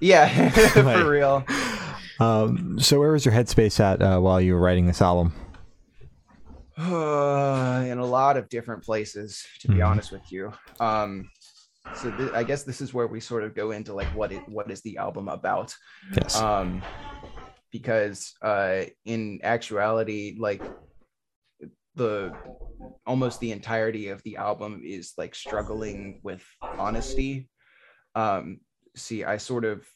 yeah 0.00 0.48
for 0.70 0.82
Like- 0.82 1.04
real 1.06 1.44
Um, 2.20 2.80
so, 2.80 2.98
where 2.98 3.12
was 3.12 3.24
your 3.24 3.32
headspace 3.32 3.78
at 3.80 4.02
uh, 4.02 4.18
while 4.18 4.40
you 4.40 4.54
were 4.54 4.60
writing 4.60 4.86
this 4.86 5.00
album? 5.00 5.32
in 6.76 7.98
a 7.98 8.04
lot 8.06 8.36
of 8.36 8.48
different 8.48 8.84
places 8.84 9.44
to 9.60 9.68
be 9.68 9.74
Mhm. 9.78 9.86
honest 9.88 10.12
with 10.12 10.30
you 10.30 10.52
um 10.80 11.28
so 11.94 12.10
th- 12.16 12.30
i 12.34 12.44
guess 12.44 12.62
this 12.62 12.80
is 12.80 12.94
where 12.94 13.06
we 13.08 13.18
sort 13.20 13.42
of 13.42 13.54
go 13.54 13.70
into 13.72 13.92
like 13.94 14.06
what 14.14 14.30
it 14.30 14.46
what 14.48 14.70
is 14.70 14.80
the 14.82 14.96
album 14.98 15.28
about 15.28 15.74
Yes. 16.16 16.36
um 16.40 16.82
because 17.72 18.34
uh 18.42 18.82
in 19.04 19.40
actuality 19.42 20.36
like 20.38 20.62
the 21.98 22.32
almost 23.06 23.40
the 23.40 23.52
entirety 23.52 24.08
of 24.08 24.22
the 24.22 24.36
album 24.36 24.82
is 24.84 25.12
like 25.18 25.34
struggling 25.34 26.20
with 26.22 26.44
honesty. 26.62 27.50
Um 28.14 28.60
see 28.96 29.22
i 29.24 29.36
sort 29.36 29.64
of 29.64 29.86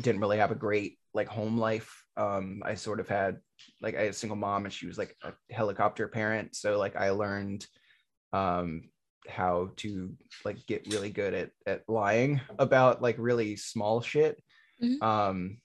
didn't 0.00 0.20
really 0.20 0.38
have 0.38 0.52
a 0.52 0.54
great 0.66 0.98
like 1.14 1.28
home 1.28 1.58
life. 1.58 2.04
Um 2.16 2.62
i 2.64 2.74
sort 2.74 3.00
of 3.00 3.08
had 3.08 3.38
like 3.82 3.96
i 3.96 4.02
had 4.02 4.10
a 4.10 4.12
single 4.12 4.36
mom 4.36 4.64
and 4.64 4.72
she 4.72 4.86
was 4.86 4.98
like 4.98 5.16
a 5.24 5.32
helicopter 5.50 6.06
parent. 6.08 6.54
So 6.54 6.78
like 6.78 6.96
i 6.96 7.10
learned 7.10 7.66
um 8.32 8.82
how 9.28 9.70
to 9.76 10.12
like 10.44 10.64
get 10.66 10.86
really 10.92 11.10
good 11.10 11.34
at 11.34 11.50
at 11.66 11.82
lying 11.88 12.40
about 12.58 13.02
like 13.02 13.16
really 13.18 13.56
small 13.56 14.00
shit. 14.00 14.40
Mhm. 14.82 15.02
um 15.02 15.58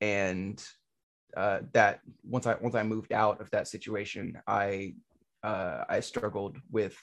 and 0.00 0.64
uh 1.36 1.60
that 1.72 2.00
once 2.24 2.46
i 2.46 2.54
once 2.60 2.74
i 2.74 2.82
moved 2.82 3.12
out 3.12 3.40
of 3.40 3.50
that 3.50 3.68
situation 3.68 4.36
i 4.46 4.94
uh 5.42 5.84
i 5.88 6.00
struggled 6.00 6.56
with 6.70 6.96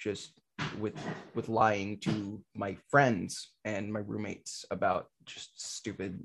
just 0.00 0.32
with 0.78 0.94
with 1.34 1.48
lying 1.48 1.98
to 1.98 2.42
my 2.54 2.76
friends 2.88 3.50
and 3.64 3.92
my 3.92 4.00
roommates 4.00 4.64
about 4.70 5.08
just 5.26 5.60
stupid 5.60 6.20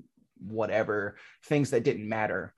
whatever 0.47 1.17
things 1.45 1.71
that 1.71 1.83
didn't 1.83 2.07
matter. 2.07 2.53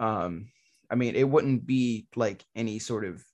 Um 0.00 0.48
i 0.90 0.94
mean 0.94 1.14
it 1.14 1.28
wouldn't 1.28 1.66
be 1.66 2.06
like 2.14 2.44
any 2.54 2.78
sort 2.78 3.04
of 3.04 3.24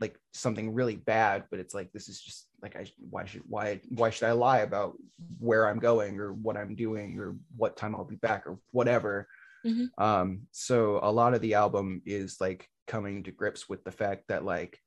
like 0.00 0.16
something 0.32 0.74
really 0.74 0.96
bad 0.96 1.44
but 1.50 1.60
it's 1.60 1.74
like 1.74 1.92
this 1.92 2.08
is 2.08 2.20
just 2.20 2.46
like 2.62 2.76
i 2.76 2.86
why 3.10 3.24
should 3.24 3.42
why 3.48 3.80
why 3.90 4.10
should 4.10 4.28
i 4.28 4.32
lie 4.32 4.60
about 4.60 4.94
where 5.38 5.68
i'm 5.68 5.78
going 5.78 6.18
or 6.18 6.32
what 6.32 6.56
i'm 6.56 6.74
doing 6.74 7.18
or 7.18 7.36
what 7.56 7.76
time 7.76 7.94
i'll 7.94 8.04
be 8.04 8.16
back 8.16 8.46
or 8.46 8.58
whatever 8.70 9.26
Mhm. 9.64 9.88
um 9.98 10.46
so 10.52 11.00
a 11.02 11.10
lot 11.10 11.34
of 11.34 11.40
the 11.40 11.54
album 11.54 12.02
is 12.04 12.40
like 12.40 12.68
coming 12.86 13.22
to 13.24 13.30
grips 13.32 13.68
with 13.68 13.82
the 13.84 13.90
fact 13.92 14.24
that 14.28 14.44
like 14.44 14.78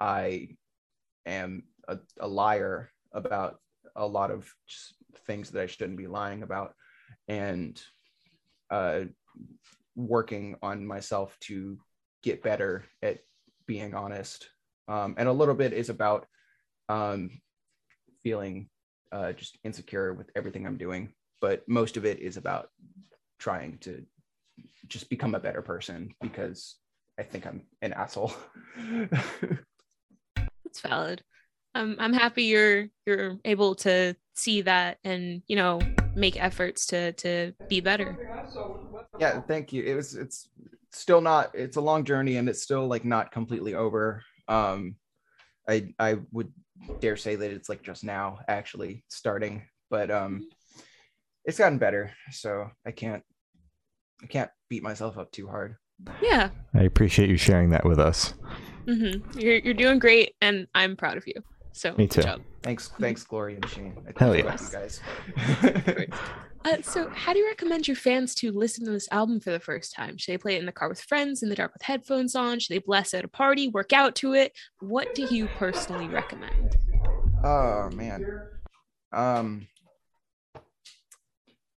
i 0.00 0.48
am 1.24 1.64
a, 1.88 1.98
a 2.20 2.28
liar 2.28 2.90
about 3.12 3.58
a 3.94 4.06
lot 4.06 4.30
of 4.30 4.52
things 5.26 5.50
that 5.50 5.62
i 5.62 5.66
shouldn't 5.66 5.96
be 5.98 6.06
lying 6.06 6.42
about 6.42 6.74
and 7.28 7.82
uh 8.70 9.04
working 9.94 10.56
on 10.62 10.86
myself 10.86 11.36
to 11.40 11.78
get 12.22 12.42
better 12.42 12.84
at 13.02 13.18
being 13.66 13.94
honest 13.94 14.50
um, 14.88 15.14
and 15.18 15.28
a 15.28 15.32
little 15.32 15.54
bit 15.54 15.72
is 15.72 15.88
about 15.88 16.26
um, 16.88 17.40
feeling 18.22 18.68
uh, 19.10 19.32
just 19.32 19.58
insecure 19.64 20.12
with 20.12 20.30
everything 20.36 20.66
i'm 20.66 20.76
doing 20.76 21.12
but 21.40 21.62
most 21.68 21.96
of 21.96 22.04
it 22.04 22.18
is 22.20 22.36
about 22.36 22.68
trying 23.38 23.78
to 23.78 24.04
just 24.88 25.10
become 25.10 25.34
a 25.34 25.40
better 25.40 25.62
person 25.62 26.14
because 26.20 26.76
i 27.18 27.22
think 27.22 27.46
i'm 27.46 27.62
an 27.82 27.92
asshole 27.92 28.32
That's 30.76 30.80
valid. 30.80 31.22
Um, 31.74 31.96
I'm 31.98 32.12
happy 32.12 32.44
you're 32.44 32.88
you're 33.06 33.38
able 33.44 33.74
to 33.76 34.14
see 34.34 34.62
that 34.62 34.98
and 35.04 35.42
you 35.46 35.56
know 35.56 35.80
make 36.14 36.42
efforts 36.42 36.86
to 36.86 37.12
to 37.12 37.54
be 37.68 37.80
better. 37.80 38.18
yeah 39.18 39.40
thank 39.42 39.72
you 39.72 39.82
it 39.82 39.94
was 39.94 40.14
it's 40.14 40.48
still 40.92 41.20
not 41.20 41.50
it's 41.54 41.76
a 41.76 41.80
long 41.80 42.04
journey 42.04 42.36
and 42.36 42.48
it's 42.48 42.62
still 42.62 42.86
like 42.86 43.04
not 43.04 43.30
completely 43.32 43.74
over 43.74 44.22
um 44.48 44.96
i 45.68 45.88
i 45.98 46.18
would 46.32 46.52
dare 47.00 47.16
say 47.16 47.36
that 47.36 47.50
it's 47.50 47.68
like 47.68 47.82
just 47.82 48.04
now 48.04 48.38
actually 48.48 49.04
starting 49.08 49.62
but 49.90 50.10
um 50.10 50.46
it's 51.46 51.58
gotten 51.58 51.78
better 51.78 52.12
so 52.30 52.68
i 52.86 52.90
can't 52.90 53.22
i 54.22 54.26
can't 54.26 54.50
beat 54.68 54.82
myself 54.82 55.16
up 55.18 55.30
too 55.32 55.46
hard 55.46 55.76
Yeah. 56.20 56.50
I 56.74 56.82
appreciate 56.82 57.30
you 57.30 57.38
sharing 57.38 57.70
that 57.70 57.84
with 57.86 57.98
us. 57.98 58.34
hmm 58.86 59.12
You're 59.38 59.56
you're 59.64 59.74
doing 59.74 59.98
great, 59.98 60.34
and 60.42 60.66
I'm 60.74 60.94
proud 60.96 61.16
of 61.16 61.26
you. 61.26 61.34
So 61.72 61.94
Me 61.96 62.06
too. 62.06 62.22
job. 62.22 62.42
thanks 62.62 62.88
thanks 63.00 63.24
gloria 63.24 63.56
and 63.56 63.68
shane 63.70 63.96
I 64.06 64.12
Hell 64.22 64.32
think 64.32 64.44
yeah. 64.44 64.58
you 64.60 64.68
guys 64.72 65.00
Uh, 66.64 66.82
so, 66.82 67.08
how 67.10 67.32
do 67.32 67.38
you 67.38 67.46
recommend 67.46 67.86
your 67.86 67.96
fans 67.96 68.34
to 68.34 68.50
listen 68.50 68.84
to 68.84 68.90
this 68.90 69.06
album 69.12 69.38
for 69.38 69.52
the 69.52 69.60
first 69.60 69.94
time? 69.94 70.18
Should 70.18 70.32
they 70.32 70.38
play 70.38 70.56
it 70.56 70.58
in 70.58 70.66
the 70.66 70.72
car 70.72 70.88
with 70.88 71.00
friends, 71.00 71.40
in 71.44 71.48
the 71.48 71.54
dark 71.54 71.72
with 71.72 71.82
headphones 71.82 72.34
on? 72.34 72.58
Should 72.58 72.74
they 72.74 72.80
blast 72.84 73.14
at 73.14 73.24
a 73.24 73.28
party, 73.28 73.68
work 73.68 73.92
out 73.92 74.16
to 74.16 74.34
it? 74.34 74.50
What 74.80 75.14
do 75.14 75.26
you 75.32 75.46
personally 75.58 76.08
recommend? 76.08 76.76
Oh 77.44 77.88
man. 77.94 78.48
Um 79.12 79.68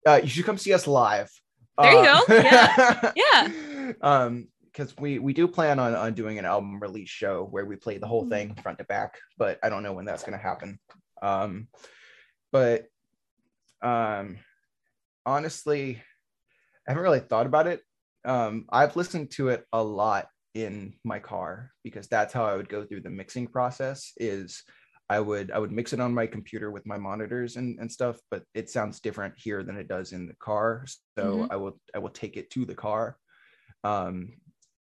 uh, 0.06 0.20
you 0.22 0.28
should 0.28 0.44
come 0.46 0.58
see 0.58 0.72
us 0.72 0.86
live. 0.86 1.30
There 1.78 1.92
you 1.92 1.98
Uh, 1.98 2.20
go. 2.26 2.34
Yeah. 2.34 3.12
Yeah. 3.16 3.92
Um 4.00 4.48
because 4.72 4.94
we 4.98 5.18
we 5.18 5.32
do 5.32 5.48
plan 5.48 5.78
on 5.78 5.94
on 5.94 6.12
doing 6.14 6.38
an 6.38 6.44
album 6.44 6.78
release 6.80 7.08
show 7.08 7.44
where 7.50 7.64
we 7.64 7.76
play 7.76 7.96
the 7.98 8.06
whole 8.06 8.24
Mhm. 8.26 8.30
thing 8.30 8.54
front 8.62 8.78
to 8.78 8.84
back, 8.84 9.18
but 9.38 9.58
I 9.62 9.68
don't 9.70 9.82
know 9.82 9.92
when 9.94 10.04
that's 10.04 10.22
going 10.22 10.36
to 10.38 10.42
happen. 10.42 10.78
Um 11.22 11.68
but 12.52 12.84
um 13.82 14.38
honestly 15.24 16.02
I 16.86 16.90
haven't 16.92 17.02
really 17.02 17.20
thought 17.20 17.46
about 17.46 17.66
it. 17.66 17.80
Um 18.24 18.66
I've 18.70 18.96
listened 18.96 19.30
to 19.32 19.48
it 19.48 19.64
a 19.72 19.82
lot 19.82 20.28
in 20.54 20.94
my 21.04 21.18
car 21.18 21.72
because 21.82 22.06
that's 22.08 22.32
how 22.32 22.44
I 22.46 22.56
would 22.56 22.68
go 22.68 22.84
through 22.84 23.02
the 23.02 23.10
mixing 23.10 23.46
process 23.46 24.12
is 24.16 24.62
I 25.08 25.20
would 25.20 25.50
I 25.52 25.58
would 25.58 25.72
mix 25.72 25.92
it 25.92 26.00
on 26.00 26.14
my 26.14 26.26
computer 26.26 26.70
with 26.70 26.86
my 26.86 26.98
monitors 26.98 27.56
and, 27.56 27.78
and 27.78 27.90
stuff, 27.90 28.18
but 28.30 28.44
it 28.54 28.70
sounds 28.70 29.00
different 29.00 29.34
here 29.38 29.62
than 29.62 29.76
it 29.76 29.88
does 29.88 30.12
in 30.12 30.26
the 30.26 30.34
car. 30.36 30.84
So 31.16 31.46
Mhm. 31.46 31.50
I 31.50 31.56
will 31.56 31.80
I 31.94 31.98
will 31.98 32.10
take 32.10 32.36
it 32.36 32.50
to 32.50 32.64
the 32.64 32.74
car 32.74 33.18
um 33.84 34.38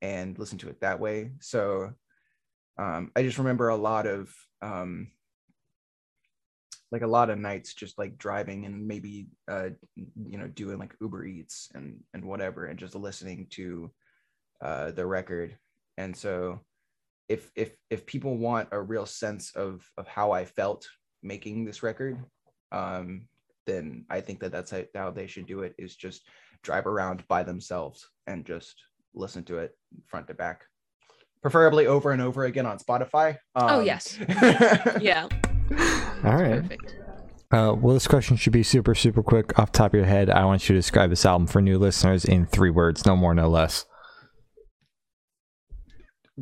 and 0.02 0.38
listen 0.38 0.58
to 0.58 0.68
it 0.70 0.80
that 0.80 1.00
way. 1.00 1.32
So 1.40 1.92
um 2.78 3.12
I 3.16 3.22
just 3.22 3.38
remember 3.38 3.68
a 3.68 3.76
lot 3.76 4.06
of 4.06 4.34
um 4.62 5.12
like 6.92 7.02
a 7.02 7.06
lot 7.06 7.30
of 7.30 7.38
nights 7.38 7.74
just 7.74 7.98
like 7.98 8.18
driving 8.18 8.66
and 8.66 8.86
maybe 8.86 9.28
uh 9.48 9.70
you 9.96 10.38
know 10.38 10.48
doing 10.48 10.78
like 10.78 10.94
Uber 11.00 11.24
Eats 11.24 11.70
and 11.74 12.00
and 12.14 12.24
whatever 12.24 12.66
and 12.66 12.78
just 12.78 12.94
listening 12.94 13.46
to 13.50 13.92
uh 14.62 14.90
the 14.92 15.06
record. 15.06 15.58
And 15.98 16.16
so 16.16 16.60
if 17.30 17.50
if 17.54 17.70
if 17.90 18.04
people 18.06 18.36
want 18.36 18.68
a 18.72 18.80
real 18.80 19.06
sense 19.06 19.54
of 19.54 19.82
of 19.96 20.06
how 20.06 20.32
I 20.32 20.44
felt 20.44 20.86
making 21.22 21.64
this 21.64 21.82
record, 21.82 22.18
um, 22.72 23.22
then 23.66 24.04
I 24.10 24.20
think 24.20 24.40
that 24.40 24.52
that's 24.52 24.70
how- 24.70 24.84
how 24.94 25.10
they 25.12 25.26
should 25.28 25.46
do 25.46 25.60
it. 25.62 25.74
Is 25.78 25.94
just 25.96 26.22
drive 26.62 26.86
around 26.86 27.26
by 27.28 27.42
themselves 27.44 28.06
and 28.26 28.44
just 28.44 28.74
listen 29.14 29.44
to 29.44 29.58
it 29.58 29.72
front 30.06 30.26
to 30.28 30.34
back, 30.34 30.64
preferably 31.42 31.86
over 31.86 32.10
and 32.12 32.20
over 32.20 32.44
again 32.44 32.66
on 32.66 32.78
Spotify. 32.78 33.38
Oh, 33.54 33.80
Um, 33.80 33.86
yes. 33.86 34.18
Yeah. 35.00 35.28
All 36.24 36.36
right. 36.36 36.62
Perfect. 36.62 36.94
Uh, 37.52 37.74
well, 37.76 37.94
this 37.94 38.06
question 38.06 38.36
should 38.36 38.52
be 38.52 38.62
super, 38.62 38.94
super 38.94 39.22
quick. 39.22 39.58
Off 39.58 39.72
the 39.72 39.78
top 39.78 39.92
of 39.92 39.98
your 39.98 40.04
head, 40.06 40.30
I 40.30 40.44
want 40.44 40.68
you 40.68 40.74
to 40.74 40.78
describe 40.78 41.10
this 41.10 41.24
album 41.26 41.46
for 41.48 41.60
new 41.60 41.78
listeners 41.78 42.24
in 42.24 42.46
three 42.46 42.70
words, 42.70 43.04
no 43.06 43.16
more, 43.16 43.34
no 43.34 43.48
less. 43.48 43.84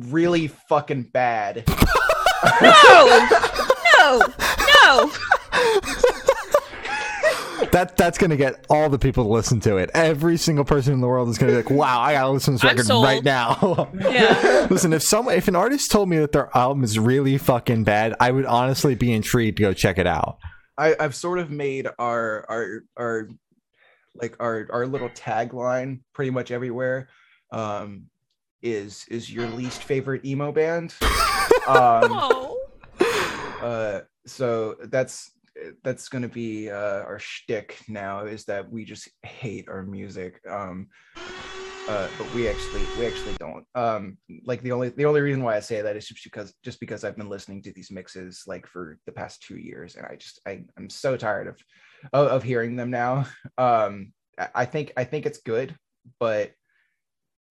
Really 0.07 0.47
fucking 0.47 1.09
bad. 1.13 1.63
No! 2.61 3.27
No! 3.99 4.21
No! 4.85 5.11
That 7.71 7.95
that's 7.97 8.17
gonna 8.17 8.37
get 8.37 8.65
all 8.69 8.89
the 8.89 8.97
people 8.97 9.25
to 9.25 9.29
listen 9.29 9.59
to 9.61 9.75
it. 9.77 9.91
Every 9.93 10.37
single 10.37 10.63
person 10.63 10.93
in 10.93 11.01
the 11.01 11.07
world 11.07 11.27
is 11.27 11.37
gonna 11.37 11.51
be 11.51 11.57
like, 11.57 11.69
"Wow, 11.69 11.99
I 11.99 12.13
gotta 12.13 12.31
listen 12.31 12.53
to 12.53 12.57
this 12.57 12.63
I'm 12.63 12.69
record 12.77 12.85
sold. 12.87 13.03
right 13.03 13.23
now." 13.23 13.89
Yeah. 13.99 14.67
Listen, 14.71 14.93
if 14.93 15.03
some 15.03 15.27
if 15.29 15.47
an 15.49 15.55
artist 15.57 15.91
told 15.91 16.07
me 16.09 16.17
that 16.19 16.31
their 16.31 16.49
album 16.55 16.83
is 16.83 16.97
really 16.97 17.37
fucking 17.37 17.83
bad, 17.83 18.15
I 18.19 18.31
would 18.31 18.45
honestly 18.45 18.95
be 18.95 19.11
intrigued 19.11 19.57
to 19.57 19.63
go 19.63 19.73
check 19.73 19.97
it 19.97 20.07
out. 20.07 20.37
I, 20.77 20.95
I've 20.99 21.13
sort 21.13 21.39
of 21.39 21.51
made 21.51 21.87
our 21.99 22.45
our 22.49 22.83
our 22.97 23.29
like 24.15 24.37
our 24.39 24.65
our 24.71 24.87
little 24.87 25.09
tagline 25.09 25.99
pretty 26.13 26.31
much 26.31 26.51
everywhere. 26.51 27.09
Um, 27.51 28.05
is 28.61 29.05
is 29.09 29.31
your 29.31 29.47
least 29.47 29.83
favorite 29.83 30.25
emo 30.25 30.51
band? 30.51 30.93
um, 31.67 32.09
Oh. 32.11 32.59
uh, 33.61 34.01
so 34.25 34.75
that's 34.85 35.31
that's 35.83 36.07
going 36.09 36.21
to 36.21 36.27
be 36.29 36.69
uh, 36.69 37.01
our 37.03 37.19
shtick 37.19 37.79
now 37.87 38.25
is 38.25 38.45
that 38.45 38.69
we 38.71 38.85
just 38.85 39.09
hate 39.23 39.67
our 39.67 39.83
music. 39.83 40.39
Um, 40.49 40.87
uh, 41.87 42.07
but 42.17 42.33
we 42.35 42.47
actually 42.47 42.81
we 42.99 43.07
actually 43.07 43.33
don't. 43.39 43.65
Um, 43.75 44.17
like 44.45 44.61
the 44.61 44.71
only 44.71 44.89
the 44.89 45.05
only 45.05 45.21
reason 45.21 45.43
why 45.43 45.55
I 45.55 45.59
say 45.59 45.81
that 45.81 45.95
is 45.97 46.07
just 46.07 46.23
because 46.23 46.53
just 46.63 46.79
because 46.79 47.03
I've 47.03 47.17
been 47.17 47.29
listening 47.29 47.61
to 47.63 47.73
these 47.73 47.89
mixes 47.91 48.43
like 48.45 48.67
for 48.67 48.99
the 49.05 49.11
past 49.11 49.41
two 49.41 49.57
years, 49.57 49.95
and 49.95 50.05
I 50.05 50.15
just 50.15 50.39
I 50.45 50.63
I'm 50.77 50.89
so 50.89 51.17
tired 51.17 51.47
of 51.47 51.57
of, 52.13 52.27
of 52.27 52.43
hearing 52.43 52.75
them 52.75 52.91
now. 52.91 53.25
Um, 53.57 54.13
I- 54.37 54.49
I 54.55 54.65
think 54.65 54.93
I 54.97 55.03
think 55.03 55.25
it's 55.25 55.39
good, 55.39 55.75
but 56.19 56.51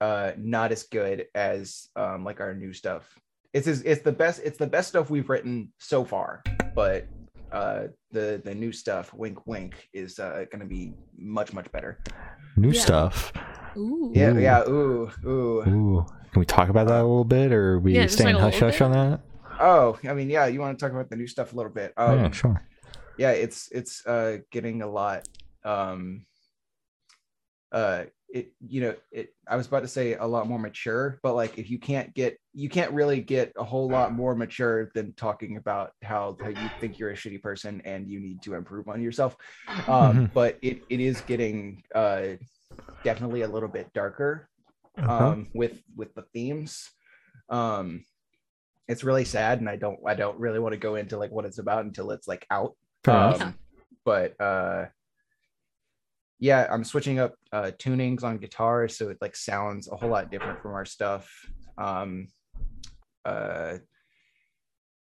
uh, 0.00 0.33
not 0.37 0.73
as 0.73 0.85
good 0.85 1.26
as 1.35 1.88
um, 1.97 2.25
like 2.25 2.40
our 2.40 2.55
new 2.55 2.73
stuff. 2.73 3.19
It's 3.52 3.67
as- 3.67 3.83
it's 3.83 4.02
the 4.02 4.12
best 4.12 4.40
it's 4.45 4.59
the 4.59 4.67
best 4.67 4.88
stuff 4.88 5.11
we've 5.11 5.28
written 5.28 5.73
so 5.78 6.05
far, 6.05 6.43
but 6.75 7.07
uh, 7.50 7.85
the 8.12 8.40
the 8.45 8.55
new 8.55 8.73
stuff, 8.73 9.12
wink 9.14 9.47
wink, 9.47 9.88
is 9.93 10.19
uh, 10.19 10.45
going 10.52 10.61
to 10.61 10.67
be 10.67 10.93
much 11.17 11.52
much 11.52 11.71
better. 11.73 11.99
New 12.57 12.71
Yeah. 12.73 12.81
stuff. 12.81 13.33
Ooh. 13.76 14.12
Yeah, 14.14 14.33
Ooh. 14.33 14.40
yeah. 14.40 14.69
Ooh, 14.69 15.11
ooh. 15.25 15.61
Ooh, 15.69 16.07
can 16.33 16.40
we 16.40 16.45
talk 16.47 16.69
about 16.69 16.88
that 16.88 17.00
a 17.00 17.07
little 17.07 17.25
bit, 17.25 17.52
or 17.52 17.75
are 17.75 17.78
we 17.81 17.95
Yeah, 17.95 18.07
staying 18.07 18.35
like 18.37 18.43
hush 18.52 18.61
hush 18.61 18.78
bit. 18.78 18.83
on 18.83 18.93
that? 18.93 19.21
Oh, 19.61 19.99
I 20.09 20.12
mean, 20.14 20.28
yeah. 20.31 20.47
You 20.47 20.61
want 20.61 20.78
to 20.78 20.85
talk 20.85 20.93
about 20.93 21.09
the 21.11 21.17
new 21.17 21.26
stuff 21.26 21.52
a 21.52 21.57
little 21.57 21.73
bit? 21.73 21.93
Um, 21.97 22.19
yeah, 22.19 22.31
sure. 22.31 22.62
yeah 23.17 23.31
it's 23.33 23.69
it's 23.73 24.07
uh 24.07 24.38
getting 24.52 24.83
a 24.83 24.87
lot 24.87 25.26
um 25.64 26.25
uh 27.73 28.05
it 28.30 28.52
you 28.61 28.80
know 28.82 28.94
it 29.11 29.35
i 29.49 29.56
was 29.56 29.66
about 29.66 29.80
to 29.80 29.88
say 29.88 30.14
a 30.14 30.26
lot 30.26 30.47
more 30.47 30.58
mature 30.58 31.18
but 31.23 31.35
like 31.35 31.58
if 31.58 31.70
you 31.70 31.78
can't 31.78 32.12
get 32.14 32.38
you 32.52 32.68
can't 32.68 32.92
really 32.92 33.20
get 33.23 33.52
a 33.56 33.64
whole 33.64 33.88
lot 33.88 34.12
more 34.12 34.35
mature 34.35 34.90
than 34.94 35.14
talking 35.14 35.56
about 35.56 35.92
how, 36.02 36.37
how 36.42 36.49
you 36.49 36.68
think 36.78 36.99
you're 36.99 37.11
a 37.11 37.14
shitty 37.16 37.40
person 37.40 37.80
and 37.87 38.06
you 38.08 38.20
need 38.20 38.42
to 38.42 38.54
improve 38.54 38.87
on 38.88 39.00
yourself 39.00 39.35
um 39.88 40.16
Mhm. 40.16 40.30
but 40.35 40.58
it 40.62 40.82
it 40.90 41.00
is 41.00 41.23
getting 41.23 41.82
uh 41.94 42.26
definitely 43.02 43.42
a 43.42 43.49
little 43.49 43.68
bit 43.68 43.90
darker 43.94 44.49
Uh-huh. 44.99 45.30
um 45.30 45.49
with 45.54 45.80
with 45.97 46.12
the 46.14 46.23
themes 46.35 46.90
um 47.49 48.04
it's 48.88 49.04
really 49.04 49.25
sad 49.25 49.61
and 49.61 49.68
i 49.70 49.76
don't 49.76 49.99
i 50.06 50.14
don't 50.14 50.38
really 50.38 50.58
want 50.58 50.73
to 50.75 50.78
go 50.78 50.97
into 50.97 51.16
like 51.16 51.30
what 51.30 51.44
it's 51.47 51.58
about 51.58 51.85
until 51.85 52.11
it's 52.11 52.28
like 52.28 52.47
out 52.50 52.73
um. 53.06 53.40
Yeah. 53.40 53.52
but 54.04 54.40
uh 54.40 54.87
yeah, 56.38 56.68
I'm 56.71 56.85
switching 56.85 57.18
up 57.18 57.35
uh, 57.52 57.73
tunings 57.78 58.23
on 58.23 58.38
guitar, 58.38 58.88
so 58.88 59.09
it 59.09 59.18
like 59.21 59.37
sounds 59.37 59.88
a 59.90 59.97
whole 59.97 60.11
lot 60.11 60.30
different 60.30 60.62
from 60.62 60.73
our 60.73 60.85
stuff. 60.85 61.28
Um, 61.76 62.28
uh, 63.25 63.78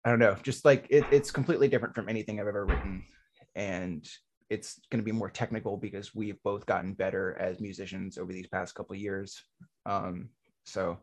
I 0.04 0.10
don't 0.10 0.18
know, 0.18 0.36
just 0.42 0.64
like 0.64 0.86
it, 0.90 1.04
it's 1.10 1.30
completely 1.30 1.68
different 1.68 1.94
from 1.94 2.08
anything 2.08 2.38
I've 2.40 2.46
ever 2.46 2.66
written, 2.66 3.04
and 3.54 4.06
it's 4.50 4.78
going 4.90 5.02
to 5.02 5.04
be 5.04 5.12
more 5.12 5.30
technical 5.30 5.76
because 5.78 6.14
we've 6.14 6.40
both 6.42 6.66
gotten 6.66 6.92
better 6.92 7.36
as 7.40 7.60
musicians 7.60 8.18
over 8.18 8.32
these 8.32 8.46
past 8.48 8.74
couple 8.74 8.94
years. 8.94 9.42
Um, 9.86 10.28
so 10.64 10.98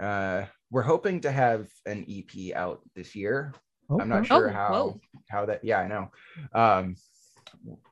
uh, 0.00 0.44
we're 0.70 0.82
hoping 0.82 1.20
to 1.22 1.32
have 1.32 1.66
an 1.86 2.06
EP 2.08 2.54
out 2.54 2.80
this 2.94 3.16
year. 3.16 3.52
Okay. 3.90 4.02
I'm 4.02 4.08
not 4.08 4.26
sure 4.26 4.48
Oh, 4.48 4.52
how 4.52 4.68
whoa. 4.72 5.00
how 5.28 5.46
that. 5.46 5.64
Yeah, 5.64 5.80
I 5.80 5.88
know. 5.88 6.10
Um, 6.52 6.94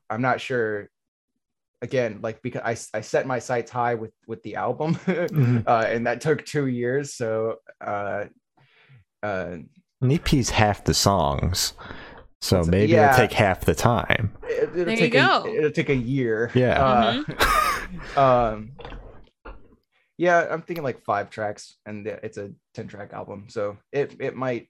I'm 0.09 0.23
not 0.23 0.41
sure. 0.41 0.89
Again, 1.83 2.21
like 2.23 2.41
because 2.43 2.63
I 2.65 2.97
I 2.97 3.01
set 3.03 3.27
my 3.27 3.39
sights 3.39 3.71
high 3.71 3.95
with 3.95 4.13
with 4.27 4.43
the 4.43 4.57
album, 4.57 4.95
Mhm. 5.05 5.65
uh, 5.67 5.85
and 5.87 6.07
that 6.07 6.21
took 6.21 6.45
two 6.47 6.67
years. 6.67 7.15
So 7.15 7.57
uh, 7.81 8.25
uh, 9.23 9.57
An 10.01 10.11
EP's 10.11 10.51
half 10.51 10.85
the 10.85 10.95
songs, 10.95 11.75
so 12.41 12.63
maybe 12.65 12.93
yeah. 12.93 13.13
it'll 13.13 13.27
take 13.27 13.33
half 13.33 13.61
the 13.67 13.75
time. 13.75 14.33
it, 14.49 14.73
will 14.75 14.85
There 14.87 14.91
you 14.95 14.97
take 14.97 15.13
go. 15.13 15.45
A, 15.45 15.55
it'll 15.57 15.71
take 15.73 15.91
a 15.91 15.95
year. 15.95 16.51
Yeah. 16.55 17.23
Uh, 18.17 18.17
um, 18.21 18.73
yeah, 20.17 20.47
I'm 20.51 20.63
thinking 20.63 20.85
like 20.85 21.03
five 21.05 21.29
tracks, 21.29 21.77
and 21.85 22.07
it's 22.07 22.39
a 22.39 22.53
ten 22.73 22.87
track 22.89 23.13
album, 23.13 23.47
so 23.49 23.77
it 23.93 24.17
it 24.21 24.37
might. 24.37 24.69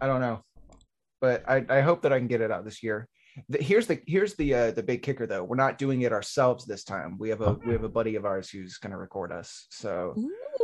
I 0.00 0.06
don't 0.06 0.20
know, 0.20 0.42
but 1.20 1.48
I 1.48 1.64
I 1.68 1.80
hope 1.80 2.02
that 2.02 2.12
I 2.12 2.18
can 2.18 2.26
get 2.26 2.40
it 2.40 2.50
out 2.50 2.64
this 2.64 2.82
year. 2.82 3.08
The, 3.48 3.58
here's 3.62 3.86
the 3.86 4.00
here's 4.06 4.34
the 4.34 4.54
uh, 4.54 4.70
the 4.70 4.82
big 4.82 5.02
kicker 5.02 5.26
though. 5.26 5.44
We're 5.44 5.56
not 5.56 5.76
doing 5.78 6.02
it 6.02 6.12
ourselves 6.12 6.64
this 6.64 6.84
time. 6.84 7.18
We 7.18 7.28
have 7.28 7.42
a 7.42 7.54
we 7.66 7.72
have 7.72 7.84
a 7.84 7.88
buddy 7.88 8.14
of 8.16 8.24
ours 8.24 8.48
who's 8.48 8.78
gonna 8.78 8.96
record 8.98 9.30
us. 9.32 9.66
So 9.70 10.14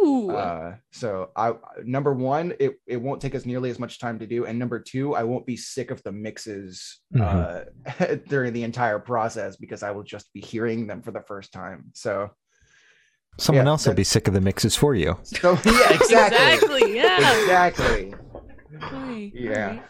Ooh. 0.02 0.31
uh 0.31 0.75
so 0.91 1.31
i 1.37 1.52
number 1.85 2.12
one 2.12 2.55
it, 2.59 2.73
it 2.88 2.97
won't 2.97 3.21
take 3.21 3.35
us 3.37 3.45
nearly 3.47 3.71
as 3.71 3.79
much 3.79 4.00
time 4.00 4.19
to 4.19 4.26
do 4.26 4.47
and 4.47 4.59
number 4.59 4.81
two 4.81 5.14
i 5.14 5.23
won't 5.23 5.47
be 5.47 5.57
sick 5.57 5.91
of 5.93 6.02
the 6.02 6.11
mixes 6.11 7.00
uh 7.21 7.61
during 8.29 8.52
the 8.52 8.64
entire 8.64 8.99
process 8.99 9.55
because 9.57 9.83
i 9.85 9.91
will 9.93 10.02
just 10.02 10.33
be 10.33 10.41
hearing 10.41 10.87
them 10.88 11.02
for 11.02 11.12
the 11.12 11.21
first 11.21 11.52
time 11.52 11.85
so 11.95 12.31
Someone 13.38 13.64
Yeah, 13.67 13.71
else 13.71 13.87
will 13.87 13.95
be 13.95 14.02
sick 14.05 14.26
of 14.29 14.35
the 14.35 14.41
mixes 14.41 14.75
for 14.75 14.95
you. 14.95 15.17
so 15.23 15.52
yeah 15.64 15.93
exactly 15.93 16.52
exactly. 16.81 16.97
Yeah. 16.97 17.41
exactly 17.41 18.14
Right, 18.93 19.31
Yeah. 19.35 19.67
right. 19.67 19.83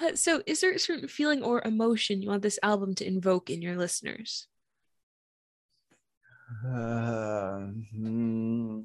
Uh, 0.00 0.14
so, 0.14 0.42
is 0.46 0.60
there 0.60 0.72
a 0.72 0.78
certain 0.78 1.08
feeling 1.08 1.42
or 1.42 1.60
emotion 1.64 2.22
you 2.22 2.30
want 2.30 2.42
this 2.42 2.58
album 2.62 2.94
to 2.94 3.06
invoke 3.06 3.50
in 3.50 3.60
your 3.60 3.76
listeners? 3.76 4.46
uh, 6.66 7.66
hmm. 7.94 8.80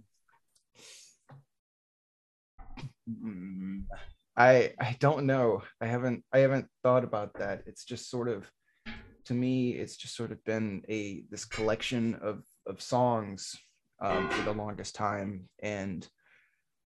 Hmm. 3.08 3.80
I 4.38 4.74
I 4.80 4.98
don't 5.00 5.26
know. 5.26 5.64
I 5.80 5.86
haven't 5.86 6.24
I 6.34 6.40
haven't 6.40 6.68
thought 6.84 7.04
about 7.04 7.34
that. 7.36 7.64
It's 7.66 7.86
just 7.86 8.10
sort 8.10 8.28
of 8.28 8.50
to 9.26 9.34
me 9.34 9.72
it's 9.72 9.96
just 9.98 10.16
sort 10.16 10.32
of 10.32 10.44
been 10.44 10.84
a 10.90 11.24
this 11.30 11.46
collection 11.46 12.16
of 12.16 12.44
of 12.68 12.82
songs 12.82 13.56
um 14.02 14.30
for 14.30 14.44
the 14.44 14.54
longest 14.54 14.96
time 14.96 15.48
and 15.64 16.08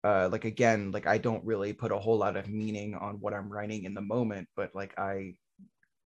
uh 0.03 0.29
like 0.31 0.45
again 0.45 0.91
like 0.91 1.07
I 1.07 1.17
don't 1.17 1.43
really 1.45 1.73
put 1.73 1.91
a 1.91 1.99
whole 1.99 2.17
lot 2.17 2.37
of 2.37 2.47
meaning 2.47 2.95
on 2.95 3.15
what 3.15 3.33
I'm 3.33 3.51
writing 3.51 3.83
in 3.83 3.93
the 3.93 4.01
moment 4.01 4.47
but 4.55 4.73
like 4.73 4.97
I 4.97 5.35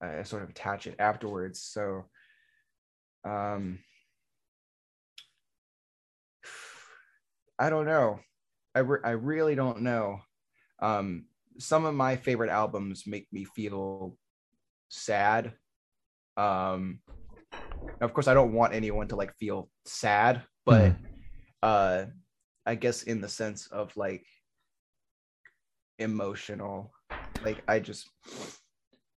I 0.01 0.23
sort 0.23 0.43
of 0.43 0.49
attach 0.49 0.87
it 0.87 0.95
afterwards 0.99 1.61
so 1.61 2.05
um 3.23 3.79
I 7.57 7.69
don't 7.69 7.85
know. 7.85 8.19
I, 8.73 8.79
re- 8.79 8.99
I 9.03 9.11
really 9.11 9.55
don't 9.55 9.81
know. 9.81 10.19
Um, 10.81 11.25
some 11.57 11.85
of 11.85 11.95
my 11.95 12.17
favorite 12.17 12.49
albums 12.49 13.03
make 13.07 13.27
me 13.31 13.45
feel 13.45 14.17
sad. 14.89 15.53
Um, 16.35 16.99
of 18.01 18.13
course, 18.13 18.27
I 18.27 18.33
don't 18.33 18.53
want 18.53 18.73
anyone 18.73 19.07
to 19.07 19.15
like 19.15 19.33
feel 19.37 19.69
sad, 19.85 20.43
but 20.65 20.95
uh, 21.63 22.05
I 22.65 22.75
guess 22.75 23.03
in 23.03 23.21
the 23.21 23.29
sense 23.29 23.67
of 23.67 23.95
like 23.95 24.25
emotional, 25.99 26.91
like 27.43 27.63
I 27.67 27.79
just 27.79 28.09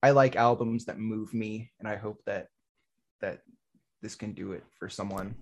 I 0.03 0.11
like 0.11 0.37
albums 0.37 0.85
that 0.87 0.99
move 0.99 1.33
me, 1.35 1.71
and 1.79 1.89
I 1.89 1.97
hope 1.97 2.21
that 2.27 2.49
that 3.21 3.41
this 4.03 4.15
can 4.15 4.33
do 4.33 4.53
it 4.53 4.65
for 4.79 4.89
someone. 4.89 5.35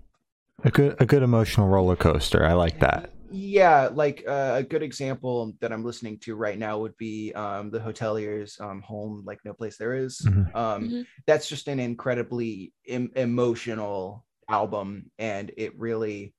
A 0.63 0.71
good, 0.71 0.95
a 0.99 1.05
good 1.05 1.21
emotional 1.23 1.67
roller 1.67 1.97
coaster. 1.97 2.45
I 2.45 2.53
like 2.53 2.79
that. 2.79 3.11
Yeah, 3.29 3.89
like 3.91 4.23
uh, 4.25 4.53
a 4.55 4.63
good 4.63 4.81
example 4.81 5.53
that 5.59 5.73
I'm 5.73 5.83
listening 5.83 6.19
to 6.19 6.35
right 6.35 6.57
now 6.57 6.79
would 6.79 6.95
be 6.97 7.33
um, 7.33 7.69
the 7.69 7.79
Hoteliers' 7.79 8.61
um, 8.61 8.81
"Home 8.83 9.23
Like 9.25 9.39
No 9.43 9.53
Place 9.53 9.77
There 9.77 9.93
Is." 9.93 10.21
Mhm. 10.25 10.55
Um, 10.55 10.89
Mhm. 10.89 11.07
That's 11.27 11.49
just 11.49 11.67
an 11.67 11.79
incredibly 11.79 12.71
em- 12.87 13.11
emotional 13.15 14.25
album, 14.49 15.11
and 15.17 15.51
it 15.57 15.77
really 15.77 16.33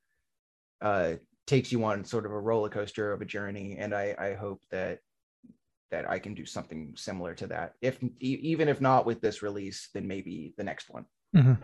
uh, 0.80 1.14
takes 1.46 1.70
you 1.70 1.84
on 1.84 2.04
sort 2.04 2.26
of 2.26 2.32
a 2.32 2.38
roller 2.38 2.68
coaster 2.68 3.12
of 3.12 3.20
a 3.20 3.24
journey. 3.24 3.76
And 3.78 3.94
I, 3.94 4.14
I 4.18 4.34
hope 4.34 4.62
that 4.70 5.00
that 5.90 6.10
I 6.10 6.18
can 6.18 6.34
do 6.34 6.44
something 6.44 6.92
similar 6.96 7.34
to 7.34 7.46
that. 7.46 7.74
If 7.80 8.02
e- 8.02 8.40
even 8.42 8.68
if 8.68 8.80
not 8.80 9.06
with 9.06 9.20
this 9.20 9.42
release, 9.42 9.88
then 9.94 10.06
maybe 10.08 10.52
the 10.56 10.64
next 10.64 10.90
one. 10.90 11.06
All 11.36 11.56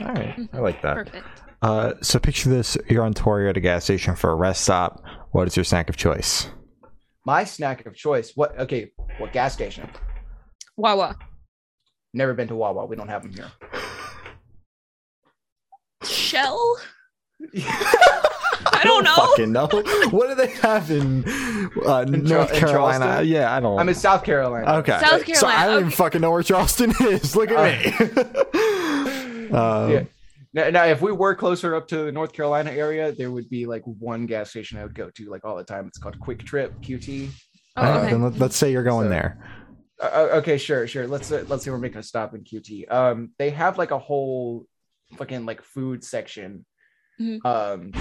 right, 0.00 0.38
I 0.52 0.58
like 0.58 0.80
that. 0.82 0.94
Perfect. 0.94 1.26
Uh, 1.60 1.92
so 2.00 2.18
picture 2.18 2.48
this: 2.48 2.76
you're 2.88 3.04
on 3.04 3.14
tour, 3.14 3.40
you're 3.40 3.50
at 3.50 3.56
a 3.56 3.60
gas 3.60 3.84
station 3.84 4.16
for 4.16 4.30
a 4.30 4.34
rest 4.34 4.62
stop. 4.62 5.02
What 5.32 5.46
is 5.46 5.56
your 5.56 5.64
snack 5.64 5.88
of 5.88 5.96
choice? 5.96 6.48
My 7.26 7.44
snack 7.44 7.84
of 7.84 7.94
choice. 7.94 8.32
What? 8.34 8.58
Okay, 8.58 8.92
what 9.18 9.32
gas 9.32 9.52
station? 9.52 9.90
Wawa. 10.76 11.16
Never 12.14 12.32
been 12.32 12.48
to 12.48 12.56
Wawa. 12.56 12.86
We 12.86 12.96
don't 12.96 13.08
have 13.08 13.22
them 13.22 13.32
here. 13.32 13.50
Shell? 16.04 16.78
I 18.80 18.84
don't 18.84 19.04
know. 19.04 19.14
Fucking 19.14 19.52
know. 19.52 19.68
What 20.10 20.28
do 20.28 20.34
they 20.34 20.48
have 20.62 20.90
in, 20.90 21.24
uh, 21.84 22.04
North 22.04 22.52
in 22.52 22.58
Carolina? 22.58 23.04
Charleston? 23.04 23.26
Yeah, 23.28 23.54
I 23.54 23.60
don't. 23.60 23.74
Know. 23.76 23.80
I'm 23.80 23.88
in 23.88 23.94
South 23.94 24.24
Carolina. 24.24 24.72
okay. 24.78 24.92
South 25.00 25.24
Carolina. 25.24 25.34
So 25.36 25.46
I 25.46 25.66
don't 25.66 25.78
even 25.80 25.90
fucking 25.90 26.20
know 26.20 26.30
where 26.30 26.42
Charleston 26.42 26.92
is. 27.00 27.36
Look 27.36 27.50
at 27.50 27.84
me. 27.84 29.50
um, 29.50 29.90
Yeah. 29.92 30.04
Now, 30.54 30.70
now, 30.70 30.84
if 30.86 31.02
we 31.02 31.12
were 31.12 31.34
closer 31.34 31.74
up 31.74 31.88
to 31.88 31.98
the 32.04 32.12
North 32.12 32.32
Carolina 32.32 32.70
area, 32.70 33.12
there 33.12 33.30
would 33.30 33.50
be 33.50 33.66
like 33.66 33.82
one 33.84 34.24
gas 34.26 34.48
station 34.50 34.78
I 34.78 34.82
would 34.84 34.94
go 34.94 35.10
to 35.10 35.30
like 35.30 35.44
all 35.44 35.56
the 35.56 35.62
time. 35.64 35.86
It's 35.86 35.98
called 35.98 36.18
QuikTrip 36.18 36.82
QT. 36.82 37.28
Oh, 37.76 37.82
all 37.82 37.84
right, 37.92 38.00
okay. 38.00 38.10
then 38.12 38.22
let, 38.22 38.40
us 38.40 38.56
say 38.56 38.72
you're 38.72 38.82
going 38.82 39.06
So- 39.06 39.10
there. 39.10 39.46
Uh, 40.00 40.04
uh, 40.32 40.36
okay, 40.38 40.56
sure, 40.58 40.86
sure. 40.86 41.06
Let's 41.06 41.30
uh, 41.30 41.44
let's 41.48 41.64
say 41.64 41.70
we're 41.72 41.78
making 41.78 41.98
a 41.98 42.02
stop 42.02 42.32
in 42.34 42.44
QT. 42.44 42.90
Um, 42.90 43.32
they 43.38 43.50
have 43.50 43.78
like 43.78 43.90
a 43.90 43.98
whole 43.98 44.64
fucking 45.16 45.44
like 45.44 45.60
food 45.62 46.02
section. 46.04 46.64
Mhm. 47.20 47.44
Um, 47.44 47.92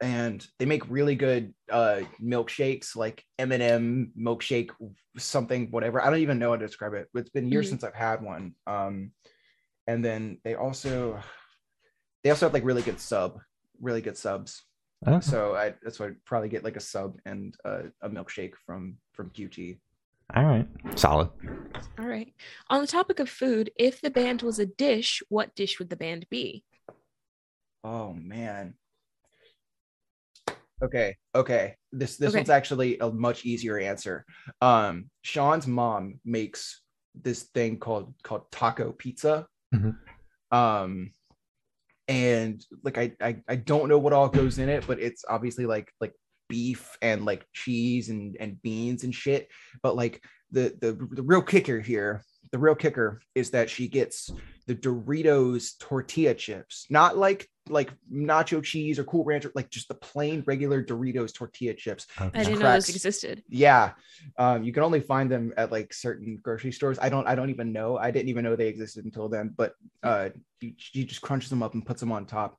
and 0.00 0.46
they 0.58 0.66
make 0.66 0.88
really 0.90 1.14
good 1.14 1.54
uh 1.70 2.00
milkshakes, 2.22 2.94
like 2.96 3.24
M 3.38 3.52
and 3.52 3.62
m 3.62 4.12
milkshake, 4.18 4.70
something, 5.18 5.70
whatever. 5.70 6.00
I 6.00 6.10
don't 6.10 6.20
even 6.20 6.38
know 6.38 6.50
how 6.50 6.56
to 6.56 6.66
describe 6.66 6.94
it. 6.94 7.08
It's 7.14 7.30
been 7.30 7.48
years 7.50 7.66
Mhm. 7.66 7.70
since 7.70 7.84
I've 7.84 7.94
had 7.94 8.22
one. 8.22 8.54
Um, 8.66 9.12
and 9.86 10.04
then 10.04 10.38
they 10.44 10.54
also 10.54 11.20
they 12.22 12.30
also 12.30 12.46
have 12.46 12.54
like 12.54 12.64
really 12.64 12.82
good 12.82 13.00
sub, 13.00 13.40
really 13.80 14.00
good 14.02 14.16
subs. 14.18 14.64
Okay. 15.06 15.20
So 15.20 15.54
I 15.54 15.74
that's 15.82 15.98
why 16.00 16.06
I'd 16.06 16.24
probably 16.24 16.48
get 16.48 16.64
like 16.64 16.76
a 16.76 16.80
sub 16.80 17.18
and 17.24 17.54
uh, 17.64 17.84
a 18.02 18.10
milkshake 18.10 18.54
from 18.66 18.98
from 19.12 19.30
QT. 19.30 19.78
All 20.34 20.44
right, 20.44 20.66
solid. 20.96 21.30
All 21.98 22.06
right. 22.06 22.34
On 22.68 22.80
the 22.80 22.86
topic 22.88 23.20
of 23.20 23.30
food, 23.30 23.70
if 23.76 24.00
the 24.00 24.10
band 24.10 24.42
was 24.42 24.58
a 24.58 24.66
dish, 24.66 25.22
what 25.28 25.54
dish 25.54 25.78
would 25.78 25.88
the 25.88 25.96
band 25.96 26.26
be? 26.28 26.64
Oh 27.84 28.12
man. 28.12 28.74
Okay, 30.82 31.16
okay. 31.34 31.74
This 31.92 32.16
this 32.16 32.30
Okay. 32.30 32.38
one's 32.40 32.50
actually 32.50 32.98
a 32.98 33.10
much 33.10 33.44
easier 33.44 33.78
answer. 33.78 34.24
Um, 34.60 35.10
Sean's 35.22 35.66
mom 35.66 36.20
makes 36.24 36.82
this 37.14 37.44
thing 37.44 37.78
called 37.78 38.14
called 38.22 38.50
taco 38.50 38.92
pizza. 38.92 39.46
Mhm. 39.74 39.96
Um, 40.50 41.12
and 42.08 42.62
like 42.84 42.98
I, 42.98 43.12
I 43.20 43.42
I 43.48 43.56
don't 43.56 43.88
know 43.88 43.98
what 43.98 44.12
all 44.12 44.28
goes 44.28 44.58
in 44.58 44.68
it, 44.68 44.86
but 44.86 45.00
it's 45.00 45.24
obviously 45.28 45.66
like 45.66 45.90
like 46.00 46.12
beef 46.48 46.96
and 47.02 47.24
like 47.24 47.44
cheese 47.52 48.10
and 48.10 48.36
and 48.38 48.60
beans 48.62 49.02
and 49.04 49.14
shit. 49.14 49.48
But 49.82 49.96
like 49.96 50.22
the 50.50 50.76
the 50.80 50.92
the 51.12 51.22
real 51.22 51.42
kicker 51.42 51.80
here, 51.80 52.22
the 52.52 52.58
real 52.58 52.74
kicker 52.74 53.20
is 53.34 53.50
that 53.52 53.70
she 53.70 53.88
gets 53.88 54.30
the 54.66 54.74
Doritos 54.74 55.78
tortilla 55.80 56.34
chips, 56.34 56.86
not 56.90 57.16
like 57.16 57.48
like 57.68 57.92
nacho 58.12 58.62
cheese 58.62 58.98
or 58.98 59.04
Cool 59.04 59.24
Ranch, 59.24 59.44
or 59.44 59.52
like 59.54 59.70
just 59.70 59.88
the 59.88 59.94
plain 59.94 60.42
regular 60.46 60.82
Doritos 60.82 61.34
tortilla 61.34 61.74
chips. 61.74 62.06
I 62.18 62.28
didn't 62.28 62.60
know 62.60 62.72
those 62.72 62.88
existed. 62.88 63.42
Yeah, 63.48 63.92
um, 64.38 64.64
you 64.64 64.72
can 64.72 64.82
only 64.82 65.00
find 65.00 65.30
them 65.30 65.52
at 65.56 65.72
like 65.72 65.92
certain 65.92 66.38
grocery 66.42 66.72
stores. 66.72 66.98
I 67.00 67.08
don't, 67.08 67.26
I 67.26 67.34
don't 67.34 67.50
even 67.50 67.72
know. 67.72 67.96
I 67.96 68.10
didn't 68.10 68.28
even 68.28 68.44
know 68.44 68.56
they 68.56 68.68
existed 68.68 69.04
until 69.04 69.28
then. 69.28 69.52
But 69.56 69.74
uh, 70.02 70.30
you, 70.60 70.72
you 70.92 71.04
just 71.04 71.22
crunch 71.22 71.48
them 71.48 71.62
up 71.62 71.74
and 71.74 71.84
puts 71.84 72.00
them 72.00 72.12
on 72.12 72.26
top. 72.26 72.58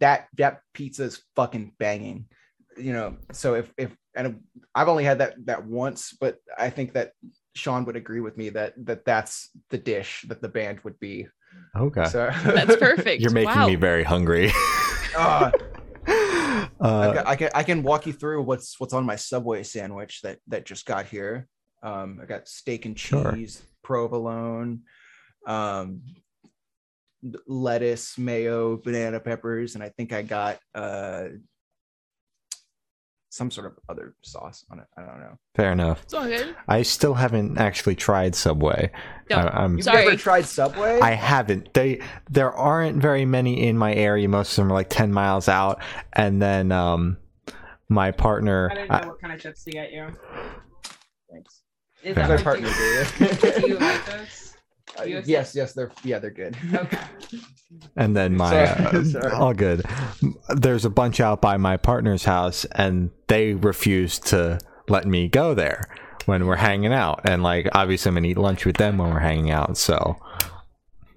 That 0.00 0.28
that 0.38 0.60
pizza 0.72 1.04
is 1.04 1.22
fucking 1.34 1.72
banging. 1.78 2.26
You 2.78 2.92
know, 2.92 3.16
so 3.32 3.54
if 3.54 3.72
if 3.76 3.96
and 4.14 4.40
I've 4.74 4.88
only 4.88 5.04
had 5.04 5.18
that 5.18 5.34
that 5.46 5.66
once, 5.66 6.16
but 6.18 6.38
I 6.58 6.70
think 6.70 6.94
that 6.94 7.12
Sean 7.54 7.84
would 7.84 7.96
agree 7.96 8.20
with 8.20 8.36
me 8.36 8.50
that 8.50 8.74
that 8.86 9.04
that's 9.04 9.50
the 9.70 9.78
dish 9.78 10.24
that 10.28 10.42
the 10.42 10.48
band 10.48 10.80
would 10.80 10.98
be. 10.98 11.28
Okay. 11.76 12.06
So 12.06 12.30
That's 12.44 12.76
perfect. 12.76 13.20
You're 13.20 13.32
making 13.32 13.54
wow. 13.54 13.66
me 13.66 13.74
very 13.74 14.04
hungry. 14.04 14.50
I, 15.18 15.52
uh, 16.80 17.12
can, 17.12 17.26
I 17.26 17.36
can 17.36 17.50
I 17.54 17.62
can 17.62 17.82
walk 17.82 18.06
you 18.06 18.12
through 18.12 18.42
what's 18.42 18.78
what's 18.78 18.92
on 18.92 19.04
my 19.04 19.16
Subway 19.16 19.62
sandwich 19.62 20.20
that 20.22 20.38
that 20.48 20.66
just 20.66 20.86
got 20.86 21.06
here. 21.06 21.48
Um, 21.82 22.20
I 22.22 22.26
got 22.26 22.48
steak 22.48 22.84
and 22.84 22.98
Sure. 22.98 23.32
cheese, 23.32 23.62
provolone, 23.82 24.82
um, 25.46 26.02
lettuce, 27.46 28.18
mayo, 28.18 28.76
banana 28.76 29.20
peppers, 29.20 29.74
and 29.74 29.82
I 29.82 29.88
think 29.90 30.12
I 30.12 30.22
got 30.22 30.58
uh 30.74 31.28
some 33.36 33.50
sort 33.50 33.66
of 33.66 33.74
other 33.88 34.14
sauce 34.22 34.64
on 34.70 34.78
it. 34.80 34.86
I 34.96 35.02
don't 35.02 35.20
know. 35.20 35.38
fair 35.54 35.70
enough. 35.72 36.02
It's 36.04 36.14
all 36.14 36.24
good. 36.24 36.56
I 36.68 36.82
still 36.82 37.12
haven't 37.14 37.58
actually 37.58 37.94
tried 37.94 38.34
Subway. 38.34 38.90
Don't. 39.28 39.44
I, 39.46 39.64
am 39.64 39.76
You've 39.76 39.84
Sorry. 39.84 40.04
never 40.04 40.16
tried 40.16 40.46
Subway? 40.46 40.98
I 41.00 41.10
haven't. 41.12 41.74
They 41.74 42.00
there 42.30 42.50
aren't 42.52 42.96
very 43.02 43.26
many 43.26 43.66
in 43.68 43.76
my 43.76 43.92
area. 43.94 44.26
Most 44.28 44.52
of 44.52 44.56
them 44.56 44.72
are 44.72 44.74
like 44.74 44.88
ten 44.88 45.12
miles 45.12 45.48
out, 45.48 45.82
and 46.14 46.40
then 46.40 46.72
um, 46.72 47.18
my 47.88 48.10
partner. 48.10 48.70
I 48.70 48.74
didn't 48.74 48.88
know 48.90 48.96
I- 48.96 49.06
what 49.06 49.20
kind 49.20 49.34
of 49.34 49.40
chips 49.40 49.64
to 49.64 49.70
get 49.70 49.92
you. 49.92 50.08
Thanks. 51.30 51.60
Is 52.02 52.14
Fair. 52.14 52.26
that 52.26 52.28
My 52.28 52.34
what 52.36 52.44
partner 52.44 52.68
you, 52.68 53.28
did. 53.28 53.60
do 53.60 53.68
you 53.68 53.78
like 53.78 54.06
those? 54.06 54.45
Uh, 54.98 55.04
yes, 55.04 55.54
yes, 55.54 55.72
they're 55.72 55.90
yeah, 56.04 56.18
they're 56.18 56.30
good. 56.30 56.56
Okay. 56.72 56.98
and 57.96 58.16
then 58.16 58.36
my 58.36 58.50
Sorry, 58.50 58.86
uh, 58.86 59.04
sorry. 59.20 59.32
all 59.32 59.54
good. 59.54 59.84
There's 60.54 60.84
a 60.84 60.90
bunch 60.90 61.20
out 61.20 61.40
by 61.40 61.56
my 61.56 61.76
partner's 61.76 62.24
house, 62.24 62.64
and 62.72 63.10
they 63.28 63.54
refuse 63.54 64.18
to 64.20 64.58
let 64.88 65.06
me 65.06 65.28
go 65.28 65.54
there 65.54 65.82
when 66.26 66.46
we're 66.46 66.56
hanging 66.56 66.92
out. 66.92 67.20
And 67.28 67.42
like, 67.42 67.68
obviously, 67.72 68.08
I'm 68.10 68.14
gonna 68.16 68.28
eat 68.28 68.38
lunch 68.38 68.64
with 68.64 68.76
them 68.76 68.98
when 68.98 69.12
we're 69.12 69.20
hanging 69.20 69.50
out. 69.50 69.76
So 69.76 70.16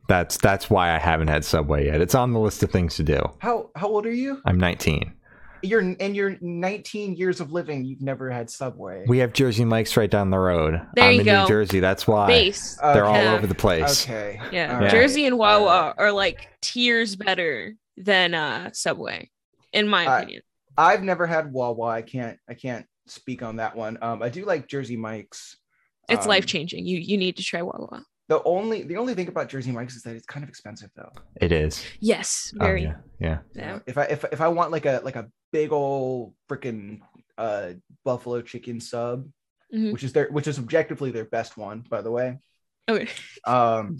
that's 0.07 0.37
that's 0.37 0.69
why 0.69 0.93
I 0.93 0.97
haven't 0.97 1.27
had 1.27 1.45
Subway 1.45 1.85
yet. 1.85 2.01
It's 2.01 2.15
on 2.15 2.33
the 2.33 2.39
list 2.39 2.63
of 2.63 2.71
things 2.71 2.95
to 2.95 3.03
do. 3.03 3.21
How 3.39 3.69
how 3.75 3.87
old 3.87 4.05
are 4.05 4.13
you? 4.13 4.41
I'm 4.45 4.57
19. 4.59 5.13
You're 5.61 5.81
in 5.81 6.15
your 6.15 6.37
19 6.41 7.15
years 7.15 7.39
of 7.41 7.51
living. 7.51 7.85
You've 7.85 8.01
never 8.01 8.29
had 8.29 8.49
Subway. 8.49 9.03
We 9.07 9.17
have 9.19 9.33
Jersey 9.33 9.65
Mike's 9.65 9.95
right 9.97 10.09
down 10.09 10.29
the 10.29 10.39
road. 10.39 10.79
There 10.95 11.05
I'm 11.05 11.13
you 11.15 11.19
in 11.21 11.25
go. 11.25 11.41
New 11.43 11.47
Jersey. 11.47 11.79
That's 11.79 12.07
why 12.07 12.27
Base. 12.27 12.77
they're 12.81 13.05
all 13.05 13.15
Okay. 13.15 13.23
Yeah. 13.25 13.33
over 13.35 13.47
the 13.47 13.55
place. 13.55 14.05
Okay. 14.05 14.39
Yeah. 14.51 14.75
All 14.75 14.81
right. 14.81 14.91
Jersey 14.91 15.25
and 15.25 15.33
All 15.33 15.39
Wawa 15.39 15.87
right. 15.87 15.93
are 15.97 16.11
like 16.11 16.47
tiers 16.61 17.15
better 17.15 17.75
than 17.97 18.33
uh 18.33 18.69
Subway, 18.73 19.29
in 19.73 19.87
my 19.87 20.05
I- 20.05 20.17
opinion. 20.21 20.41
I've 20.77 21.03
never 21.03 21.27
had 21.27 21.51
Wawa. 21.51 21.87
I 21.87 22.01
can't. 22.01 22.37
I 22.47 22.53
can't 22.53 22.85
speak 23.07 23.43
on 23.43 23.57
that 23.57 23.75
one. 23.75 23.97
Um, 24.01 24.21
I 24.23 24.29
do 24.29 24.45
like 24.45 24.67
Jersey 24.67 24.95
Mike's. 24.95 25.57
It's 26.07 26.23
Um, 26.23 26.29
life 26.29 26.45
changing. 26.45 26.85
You 26.85 26.99
you 26.99 27.17
need 27.17 27.35
to 27.37 27.43
try 27.43 27.61
Wawa. 27.61 28.03
The 28.29 28.41
only 28.43 28.83
the 28.83 28.95
only 28.97 29.15
thing 29.15 29.27
about 29.27 29.49
Jersey 29.49 29.71
Mike's 29.71 29.95
is 29.95 30.03
that 30.03 30.15
it's 30.15 30.25
kind 30.27 30.43
of 30.43 30.49
expensive 30.49 30.91
though. 30.95 31.11
It 31.41 31.51
is. 31.51 31.83
Yes, 31.99 32.53
Oh, 32.59 32.63
very. 32.63 32.83
yeah. 32.83 32.95
yeah. 33.19 33.39
Yeah. 33.53 33.79
if 33.87 33.97
I 33.97 34.03
if 34.05 34.23
if 34.31 34.39
I 34.39 34.47
want 34.49 34.69
like 34.71 34.85
a 34.85 35.01
like 35.03 35.15
a 35.15 35.27
big 35.51 35.71
old 35.71 36.35
freaking 36.47 37.01
uh 37.37 37.73
buffalo 38.05 38.41
chicken 38.41 38.79
sub, 38.79 39.27
Mhm. 39.73 39.91
which 39.93 40.03
is 40.03 40.13
their 40.13 40.29
which 40.31 40.47
is 40.47 40.59
objectively 40.59 41.09
their 41.11 41.25
best 41.25 41.57
one, 41.57 41.81
by 41.89 42.01
the 42.01 42.11
way. 42.11 42.37
Okay. 42.87 43.07
Um, 43.45 43.97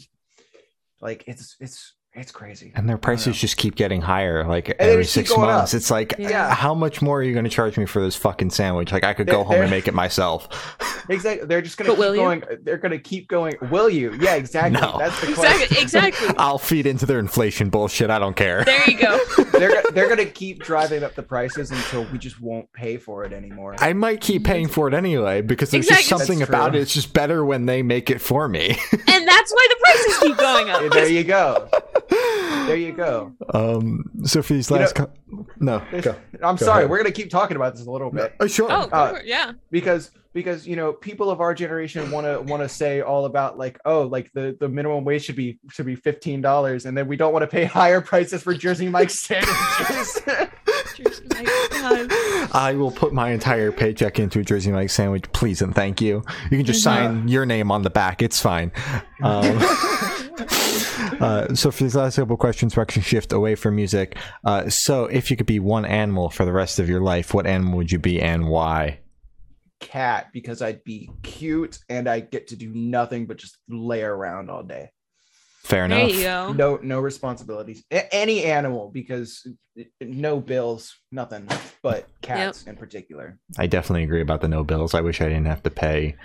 like 1.01 1.23
it's 1.27 1.55
it's 1.59 1.95
it's 2.19 2.31
crazy. 2.31 2.71
And 2.75 2.87
their 2.87 2.97
prices 2.97 3.37
just 3.37 3.57
keep 3.57 3.75
getting 3.75 4.01
higher, 4.01 4.45
like 4.45 4.67
they 4.67 4.73
every 4.91 5.05
six 5.05 5.35
months. 5.35 5.73
up. 5.73 5.77
It's 5.77 5.89
like, 5.89 6.15
Yeah. 6.19 6.47
Uh, 6.47 6.53
how 6.53 6.73
much 6.73 7.01
more 7.01 7.19
are 7.19 7.23
you 7.23 7.33
going 7.33 7.45
to 7.45 7.49
charge 7.49 7.77
me 7.77 7.85
for 7.85 8.01
this 8.01 8.15
fucking 8.15 8.49
sandwich? 8.51 8.91
Like, 8.91 9.03
I 9.03 9.13
could 9.13 9.27
go 9.27 9.37
They're- 9.37 9.43
home 9.43 9.53
and 9.55 9.63
they're- 9.63 9.69
make 9.69 9.87
it 9.87 9.93
myself. 9.93 10.47
Exactly. 11.09 11.47
They're 11.47 11.63
just 11.63 11.75
gonna 11.75 11.89
keep 11.89 11.97
will 11.97 12.13
you? 12.15 12.21
going. 12.21 12.43
They're 12.61 12.77
gonna 12.77 12.99
keep 12.99 13.27
going. 13.29 13.55
Will 13.71 13.89
you? 13.89 14.13
Yeah, 14.21 14.35
exactly. 14.35 14.79
No. 14.79 14.95
That's 14.99 15.19
the 15.21 15.33
question. 15.33 15.63
Exactly. 15.63 15.81
Exactly. 15.81 16.35
I'll 16.37 16.59
feed 16.59 16.85
into 16.85 17.07
their 17.07 17.17
inflation 17.17 17.69
bullshit. 17.71 18.11
I 18.11 18.19
don't 18.19 18.35
care. 18.35 18.63
there 18.63 18.87
you 18.87 18.95
go. 18.99 19.19
they're 19.53 19.81
they're 19.91 20.07
gonna 20.07 20.27
keep 20.27 20.59
driving 20.61 21.03
up 21.03 21.15
the 21.15 21.23
prices 21.23 21.71
until 21.71 22.03
we 22.11 22.19
just 22.19 22.39
won't 22.39 22.71
pay 22.73 22.97
for 22.97 23.23
it 23.25 23.33
anymore. 23.33 23.75
I 23.79 23.93
might 23.93 24.21
keep 24.21 24.43
paying 24.43 24.67
for 24.67 24.87
it 24.87 24.93
anyway 24.93 25.41
because 25.41 25.71
there's 25.71 25.87
Exactly. 25.87 26.09
just 26.09 26.19
something 26.19 26.39
That's 26.39 26.49
about 26.49 26.69
true. 26.73 26.79
it. 26.79 26.83
It's 26.83 26.93
just 26.93 27.11
better 27.11 27.43
when 27.43 27.65
they 27.65 27.81
make 27.81 28.11
it 28.11 28.21
for 28.21 28.47
me. 28.47 28.77
And 29.07 29.27
that's 29.27 29.51
why 29.51 29.67
the 29.67 29.75
prices 29.81 30.19
keep 30.19 30.37
going 30.37 30.69
up. 30.69 30.91
there 30.93 31.07
you 31.09 31.23
go. 31.23 31.67
There 32.09 32.75
you 32.75 32.91
go. 32.91 33.33
um, 33.53 34.03
so 34.25 34.41
for 34.41 34.53
these 34.53 34.69
You 34.69 34.75
last, 34.77 34.97
know- 34.97 35.05
co- 35.07 35.45
no, 35.59 35.81
go. 36.01 36.15
I'm 36.43 36.55
Go 36.55 36.65
sorry. 36.65 36.79
ahead. 36.83 36.89
We're 36.89 36.97
gonna 36.97 37.11
keep 37.11 37.29
talking 37.29 37.55
about 37.57 37.75
this 37.75 37.85
a 37.85 37.91
little 37.91 38.11
bit 38.11 38.33
Oh, 38.39 38.47
sure. 38.47 38.67
Oh, 38.71 38.87
go 38.87 38.95
Uh, 38.95 39.19
yeah. 39.23 39.53
because 39.71 40.11
because 40.33 40.67
you 40.67 40.75
know 40.75 40.93
people 40.93 41.31
of 41.31 41.41
our 41.41 41.53
generation 41.55 42.11
want 42.11 42.25
to 42.27 42.39
want 42.41 42.61
to 42.61 42.69
say 42.69 43.01
all 43.01 43.25
about 43.25 43.57
like 43.57 43.79
oh 43.85 44.03
like 44.03 44.31
the 44.33 44.55
the 44.59 44.69
minimum 44.69 45.03
wage 45.03 45.23
should 45.25 45.35
be 45.35 45.57
should 45.71 45.85
be 45.87 45.95
fifteen 45.95 46.41
dollars 46.41 46.85
and 46.85 46.95
then 46.95 47.07
we 47.07 47.15
don't 47.17 47.33
want 47.33 47.41
to 47.43 47.47
pay 47.47 47.65
higher 47.79 48.01
prices 48.01 48.43
for 48.43 48.53
Jersey 48.53 48.87
Mike's 48.89 49.19
sandwiches. 49.19 50.21
Jersey 50.95 51.23
Mike's, 51.29 51.61
I 52.53 52.75
will 52.77 52.91
put 52.91 53.13
my 53.13 53.31
entire 53.31 53.71
paycheck 53.71 54.19
into 54.19 54.39
a 54.39 54.43
Jersey 54.43 54.71
Mike 54.71 54.89
sandwich, 54.91 55.25
please 55.33 55.61
and 55.61 55.73
thank 55.73 56.01
you. 56.01 56.23
You 56.51 56.57
can 56.57 56.65
just 56.65 56.85
Mm-hmm. 56.85 57.17
sign 57.17 57.27
your 57.27 57.45
name 57.45 57.71
on 57.71 57.81
the 57.83 57.89
back; 57.89 58.21
it's 58.21 58.39
fine. 58.39 58.71
Um, 59.23 59.43
uh, 61.23 61.53
so 61.53 61.71
for 61.71 61.83
these 61.83 61.95
last 61.95 62.15
couple 62.17 62.33
of 62.33 62.39
questions, 62.39 62.75
we're 62.75 62.83
actually 62.83 63.01
shift 63.03 63.31
away 63.33 63.55
from 63.55 63.75
music. 63.75 64.17
Uh, 64.43 64.69
so 64.69 65.05
if 65.05 65.29
you 65.31 65.37
could 65.37 65.45
be 65.45 65.59
one 65.59 65.85
animal 65.85 66.29
for 66.29 66.45
the 66.45 66.51
rest 66.53 66.79
of 66.79 66.89
your 66.89 67.01
life, 67.01 67.33
what 67.33 67.45
animal 67.45 67.77
would 67.77 67.91
you 67.91 67.99
be 67.99 68.21
and 68.21 68.47
why? 68.47 68.99
Cat 69.79 70.27
because 70.33 70.61
I'd 70.61 70.83
be 70.83 71.09
cute 71.23 71.79
and 71.87 72.09
I 72.09 72.19
get 72.19 72.47
to 72.47 72.55
do 72.57 72.69
nothing 72.73 73.25
but 73.27 73.37
just 73.37 73.57
lay 73.69 74.01
around 74.01 74.49
all 74.49 74.63
day. 74.63 74.91
Fair 75.63 75.87
There 75.87 75.99
enough. 75.99 76.13
you 76.15 76.21
go. 76.23 76.53
No 76.53 76.79
no 76.81 76.99
responsibilities. 76.99 77.83
A- 77.91 78.13
any 78.13 78.43
animal 78.43 78.89
because 78.91 79.47
no 80.01 80.39
bills, 80.41 80.97
nothing 81.11 81.47
but 81.81 82.07
cats 82.21 82.65
in 82.65 82.75
particular. 82.75 83.37
I 83.57 83.67
definitely 83.67 84.03
agree 84.03 84.21
about 84.21 84.41
the 84.41 84.47
no 84.49 84.63
bills. 84.63 84.93
I 84.93 85.01
wish 85.01 85.21
I 85.21 85.25
didn't 85.29 85.45
have 85.45 85.63
to 85.63 85.69
pay 85.69 86.15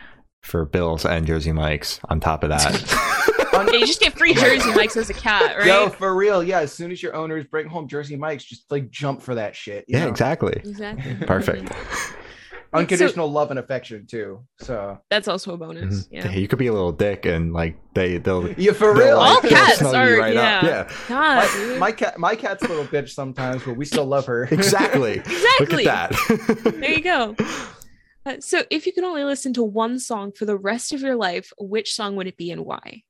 for 0.42 0.64
bills 0.64 1.04
and 1.04 1.26
Jersey 1.26 1.52
Mike's 1.52 2.00
on 2.08 2.20
top 2.20 2.42
of 2.42 2.48
that. 2.50 2.72
Un- 3.54 3.68
Yeah, 3.72 3.78
you 3.80 3.86
just 3.86 4.00
get 4.00 4.16
free 4.18 4.34
Jersey 4.34 4.72
Mike's 4.74 4.96
as 4.96 5.10
a 5.10 5.14
cat, 5.14 5.56
right? 5.58 5.66
Yo, 5.66 5.88
for 5.90 6.14
real, 6.14 6.42
yeah. 6.42 6.60
As 6.60 6.72
soon 6.72 6.90
as 6.92 7.02
your 7.02 7.14
owners 7.14 7.44
bring 7.50 7.66
home 7.66 7.88
Jersey 7.88 8.16
Mike's, 8.16 8.44
just 8.44 8.70
like 8.70 8.90
jump 8.90 9.22
for 9.22 9.34
that 9.34 9.54
shit. 9.56 9.84
you 9.88 9.96
yeah, 9.98 10.04
know? 10.04 10.10
exactly. 10.10 10.52
Exactly. 10.64 11.14
Perfect. 11.26 11.72
Unconditional 12.72 13.30
love 13.30 13.50
and 13.50 13.60
affection 13.60 14.04
too. 14.04 14.44
So 14.58 14.98
That's 15.08 15.28
also 15.28 15.54
a 15.54 15.56
bonus. 15.56 16.06
Mhm. 16.06 16.08
Yeah. 16.10 16.30
You 16.32 16.48
could 16.48 16.58
be 16.58 16.66
a 16.66 16.72
little 16.72 16.90
dick 16.90 17.24
and 17.24 17.52
like 17.52 17.76
they 17.94 18.18
they'll 18.18 18.50
yeah, 18.58 18.72
for 18.72 18.92
they'll, 18.94 19.06
real. 19.06 19.18
All 19.18 19.40
they'll 19.40 19.50
cats 19.52 19.80
are- 19.80 20.10
you 20.10 20.18
right 20.18 20.36
up. 20.36 20.62
yeah. 20.64 20.68
Yeah, 20.68 20.92
God, 21.08 21.48
my, 21.70 21.78
my 21.78 21.92
cat, 21.92 22.18
my 22.18 22.34
cat's 22.34 22.64
a 22.64 22.68
little 22.68 22.84
bitch 22.86 23.10
sometimes, 23.10 23.62
but 23.62 23.76
we 23.76 23.84
still 23.84 24.06
love 24.06 24.26
her. 24.26 24.44
exactly. 24.50 25.18
Exactly. 25.18 25.66
Look 25.84 25.86
at 25.86 26.10
that. 26.10 26.74
there 26.80 26.90
you 26.90 27.00
go. 27.02 27.36
Uh, 28.26 28.40
so, 28.40 28.62
if 28.70 28.86
you 28.86 28.92
could 28.92 29.04
only 29.04 29.22
listen 29.22 29.52
to 29.52 29.62
one 29.62 30.00
song 30.00 30.32
for 30.32 30.44
the 30.46 30.56
rest 30.56 30.92
of 30.94 31.00
your 31.02 31.14
life, 31.14 31.52
which 31.58 31.94
song 31.94 32.16
would 32.16 32.26
it 32.26 32.36
be 32.38 32.50
and 32.50 32.64
why? 32.64 33.02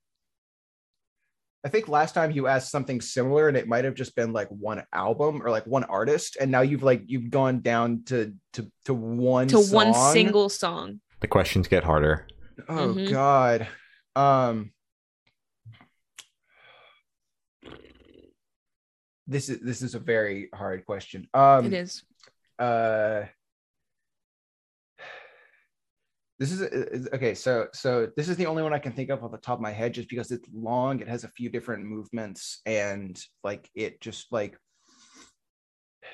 I 1.64 1.68
think 1.70 1.88
last 1.88 2.12
time 2.14 2.31
you 2.31 2.46
asked 2.46 2.70
something 2.70 3.00
similar, 3.00 3.48
and 3.48 3.57
it 3.57 3.66
might 3.66 3.85
have 3.87 3.94
just 3.94 4.14
been 4.14 4.33
like 4.35 4.48
one 4.48 4.83
album 4.92 5.40
or 5.42 5.50
like 5.50 5.66
one 5.66 5.85
artist, 5.85 6.37
and 6.38 6.50
now 6.50 6.61
you've 6.61 6.83
like 6.83 7.03
you've 7.07 7.31
gone 7.31 7.61
down 7.61 8.03
to 8.07 8.35
to 8.53 8.70
to 8.85 8.92
one 8.92 9.48
To 9.48 9.61
one 9.61 9.94
single 10.12 10.48
song. 10.50 11.00
the 11.20 11.27
questions 11.29 11.66
get 11.68 11.83
harder. 11.83 12.27
Oh 12.68 12.94
Mhm. 12.94 13.11
God. 13.11 13.66
Um. 14.14 14.72
This 19.27 19.48
is 19.48 19.61
this 19.61 19.81
is 19.81 19.94
a 19.94 19.98
very 19.98 20.50
hard 20.55 20.85
question. 20.85 21.29
Um, 21.33 21.66
it 21.66 21.72
is. 21.72 22.05
uh 22.59 23.22
this 26.38 26.51
is, 26.51 26.61
is 26.62 27.09
okay 27.12 27.35
so 27.35 27.68
so 27.73 28.09
this 28.16 28.29
is 28.29 28.37
the 28.37 28.47
only 28.47 28.62
one 28.62 28.73
i 28.73 28.79
can 28.79 28.92
think 28.92 29.11
of 29.11 29.23
off 29.23 29.31
the 29.31 29.38
top 29.38 29.59
of 29.59 29.62
my 29.62 29.70
head 29.70 29.94
just 29.94 30.09
because 30.09 30.31
it's 30.31 30.49
long 30.53 31.01
it 31.01 31.09
has 31.09 31.25
a 31.25 31.29
few 31.29 31.49
different 31.49 31.85
movements 31.85 32.61
and 32.66 33.20
like 33.42 33.70
it 33.75 34.01
just 34.01 34.33
like 34.33 34.59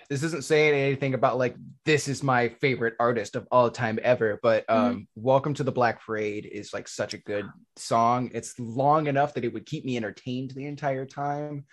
this 0.09 0.23
isn't 0.23 0.45
saying 0.45 0.75
anything 0.75 1.15
about 1.15 1.39
like 1.39 1.57
this 1.85 2.07
is 2.07 2.23
my 2.23 2.49
favorite 2.61 2.95
artist 3.01 3.35
of 3.35 3.47
all 3.51 3.71
time 3.71 3.99
ever 4.03 4.39
but 4.43 4.65
um 4.69 5.07
welcome 5.15 5.55
to 5.55 5.65
the 5.65 5.73
black 5.73 6.05
parade 6.05 6.49
is 6.51 6.73
like 6.73 6.87
such 6.87 7.15
a 7.15 7.19
good 7.19 7.47
song 7.77 8.31
it's 8.35 8.59
long 8.59 9.07
enough 9.07 9.35
that 9.35 9.45
it 9.45 9.53
would 9.53 9.67
keep 9.67 9.85
me 9.85 9.97
entertained 9.97 10.51
the 10.53 10.67
entire 10.67 11.07
time 11.07 11.65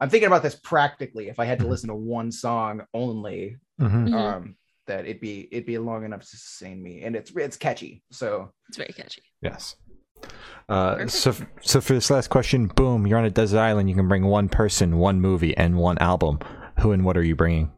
I'm 0.00 0.10
thinking 0.10 0.26
about 0.26 0.42
this 0.42 0.56
practically. 0.56 1.28
If 1.28 1.38
I 1.38 1.44
had 1.44 1.60
to 1.60 1.66
listen 1.66 1.90
to 1.90 1.94
one 1.94 2.32
song 2.32 2.82
only, 2.92 3.56
Mhm. 3.80 4.08
Mhm. 4.08 4.14
um, 4.14 4.56
that 4.86 5.04
it'd 5.04 5.20
be 5.20 5.48
it'd 5.50 5.66
be 5.66 5.78
long 5.78 6.04
enough 6.04 6.20
to 6.20 6.26
sustain 6.26 6.82
me, 6.82 7.02
and 7.02 7.16
it's 7.16 7.32
it's 7.36 7.56
catchy. 7.56 8.02
So 8.10 8.50
It's 8.68 8.76
very 8.76 8.92
catchy. 8.92 9.22
Yes. 9.42 9.76
Uh, 10.68 10.94
Perfect. 10.94 11.12
so, 11.12 11.34
so 11.60 11.80
for 11.80 11.92
this 11.92 12.10
last 12.10 12.28
question, 12.28 12.66
boom, 12.68 13.06
you're 13.06 13.18
on 13.18 13.24
a 13.24 13.30
desert 13.30 13.58
island. 13.58 13.88
You 13.88 13.94
can 13.94 14.08
bring 14.08 14.24
one 14.24 14.48
person, 14.48 14.96
one 14.98 15.20
movie, 15.20 15.56
and 15.56 15.76
one 15.76 15.98
album. 15.98 16.40
Who 16.80 16.92
and 16.92 17.04
what 17.04 17.16
are 17.16 17.22
you 17.22 17.36
bringing? 17.36 17.70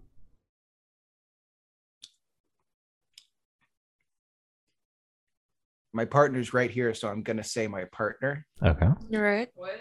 my 5.98 6.04
partner's 6.04 6.54
right 6.54 6.70
here, 6.70 6.94
so 6.94 7.08
I'm 7.08 7.22
gonna 7.22 7.42
say 7.42 7.66
my 7.66 7.84
partner. 7.86 8.46
Okay. 8.62 8.86
All 8.86 9.20
right. 9.20 9.48
What? 9.54 9.80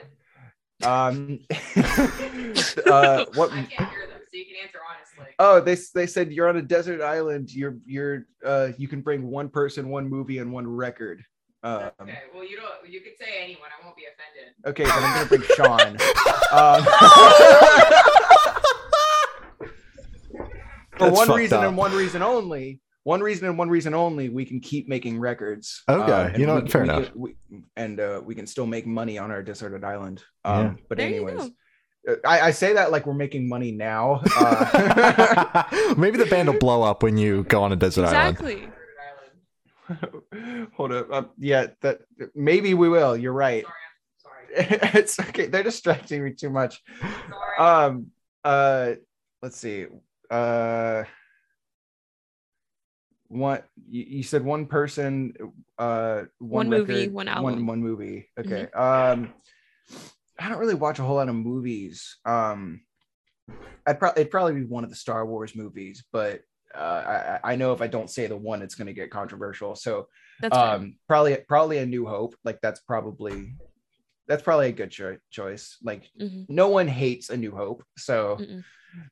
Um, 0.83 1.39
uh, 2.87 3.25
what? 3.35 3.51
I 4.37 4.43
can't 4.43 4.45
hear 4.45 4.45
them, 4.45 4.45
so 4.45 4.45
you 4.45 4.45
can 4.45 4.55
answer 4.63 4.79
honestly. 4.89 5.25
Oh, 5.39 5.59
they 5.59 5.75
they 5.99 6.07
said 6.07 6.31
you're 6.31 6.47
on 6.49 6.57
a 6.57 6.61
desert 6.61 7.01
island. 7.01 7.51
You're 7.53 7.77
you're 7.85 8.25
uh 8.45 8.69
you 8.77 8.87
can 8.87 9.01
bring 9.01 9.27
one 9.29 9.49
person, 9.49 9.89
one 9.89 10.07
movie, 10.09 10.37
and 10.39 10.51
one 10.51 10.67
record. 10.67 11.23
Um, 11.63 11.89
Okay, 12.01 12.19
well 12.33 12.43
you 12.43 12.57
don't. 12.57 12.89
You 12.91 13.01
could 13.01 13.17
say 13.19 13.39
anyone. 13.43 13.69
I 13.77 13.81
won't 13.83 13.97
be 13.97 14.03
offended. 14.05 14.53
okay, 14.65 14.83
then 14.83 14.93
I'm 14.93 15.13
gonna 15.15 15.25
bring 15.25 15.43
Sean. 15.55 15.97
Um, 16.51 16.83
for 20.97 21.11
one 21.11 21.29
reason 21.31 21.59
up. 21.59 21.65
and 21.65 21.77
one 21.77 21.93
reason 21.93 22.21
only. 22.21 22.81
One 23.03 23.21
reason 23.21 23.47
and 23.47 23.57
one 23.57 23.69
reason 23.69 23.93
only. 23.93 24.27
We 24.29 24.43
can 24.45 24.59
keep 24.59 24.89
making 24.89 25.19
records. 25.19 25.81
Okay, 25.87 26.11
Um, 26.33 26.39
you 26.39 26.45
know 26.45 26.55
we- 26.55 26.61
what, 26.63 26.71
fair 26.71 26.81
we 26.83 26.89
enough. 26.89 27.09
we- 27.15 27.37
and 27.77 27.99
uh, 27.99 28.21
we 28.25 28.35
can 28.35 28.45
still 28.47 28.65
make 28.65 28.85
money 28.85 29.17
on 29.17 29.31
our 29.31 29.41
deserted 29.41 29.83
island. 29.85 30.23
Um, 30.43 30.65
Yeah. 30.65 30.73
But 30.89 30.97
There 30.97 31.07
anyways, 31.07 31.39
uh, 31.39 31.47
I, 32.25 32.41
I 32.41 32.51
say 32.51 32.73
that 32.73 32.91
like 32.91 33.05
we're 33.05 33.13
making 33.13 33.49
money 33.49 33.71
now. 33.71 34.21
Uh, 34.37 35.63
Maybe 35.97 36.17
the 36.17 36.25
band 36.25 36.47
will 36.49 36.57
blow 36.57 36.81
up 36.83 37.03
when 37.03 37.17
you 37.17 37.43
go 37.43 37.63
on 37.63 37.71
a 37.71 37.75
desert 37.75 38.05
island. 38.05 38.37
Exactly. 38.39 38.69
Hold 40.73 40.91
up. 40.93 41.11
Um, 41.11 41.29
yeah, 41.37 41.67
that 41.81 42.01
maybe 42.35 42.73
we 42.73 42.89
will. 42.89 43.15
You're 43.15 43.33
right. 43.33 43.65
Sorry. 44.19 44.59
I'm 44.59 44.67
sorry. 44.67 44.79
it's 44.99 45.19
okay. 45.19 45.47
They're 45.47 45.63
distracting 45.63 46.23
me 46.23 46.33
too 46.33 46.49
much. 46.49 46.81
Sorry. 46.99 47.57
Um. 47.59 48.07
Uh. 48.43 48.93
Let's 49.41 49.57
see. 49.57 49.87
Uh. 50.29 51.03
One. 53.29 53.61
You, 53.89 54.03
you 54.07 54.23
said 54.23 54.43
one 54.43 54.65
person. 54.65 55.33
Uh. 55.77 56.23
One 56.39 56.69
movie, 56.69 56.93
record, 56.93 57.13
one 57.13 57.25
One. 57.27 57.37
album. 57.53 57.67
One 57.67 57.81
movie. 57.81 58.29
Okay. 58.37 58.69
Um. 58.71 59.33
I 60.39 60.49
don't 60.49 60.59
really 60.59 60.75
watch 60.75 60.99
a 60.99 61.03
whole 61.03 61.15
lot 61.15 61.29
of 61.29 61.35
movies. 61.35 62.17
Um. 62.25 62.81
I'd 63.85 63.97
probably 63.99 64.21
it'd 64.21 64.31
probably 64.31 64.55
be 64.55 64.65
one 64.65 64.83
of 64.83 64.89
the 64.89 64.95
Star 64.97 65.25
Wars 65.25 65.55
movies, 65.55 66.03
but 66.11 66.41
uh, 66.75 66.79
I 67.05 67.15
I- 67.43 67.53
I 67.53 67.55
know 67.55 67.71
if 67.71 67.81
I 67.81 67.87
don't 67.87 68.09
say 68.09 68.27
the 68.27 68.35
one, 68.35 68.61
it's 68.61 68.75
going 68.75 68.87
to 68.87 68.93
get 68.93 69.09
controversial. 69.09 69.73
So 69.75 70.07
That's 70.41 70.53
fair. 70.55 70.65
um 70.75 70.97
probably 71.07 71.37
probably 71.47 71.77
a 71.77 71.85
new 71.85 72.05
hope 72.05 72.35
like 72.43 72.59
that's 72.61 72.81
probably 72.81 73.53
that's 74.27 74.43
probably 74.43 74.67
a 74.67 74.73
good 74.73 74.91
cho- 74.91 75.17
choice 75.31 75.77
like 75.81 76.09
Mhm. 76.21 76.45
no 76.49 76.67
one 76.67 76.87
hates 76.89 77.29
a 77.29 77.37
new 77.37 77.55
hope 77.55 77.83
so 77.97 78.37
Mm-mm. 78.41 78.63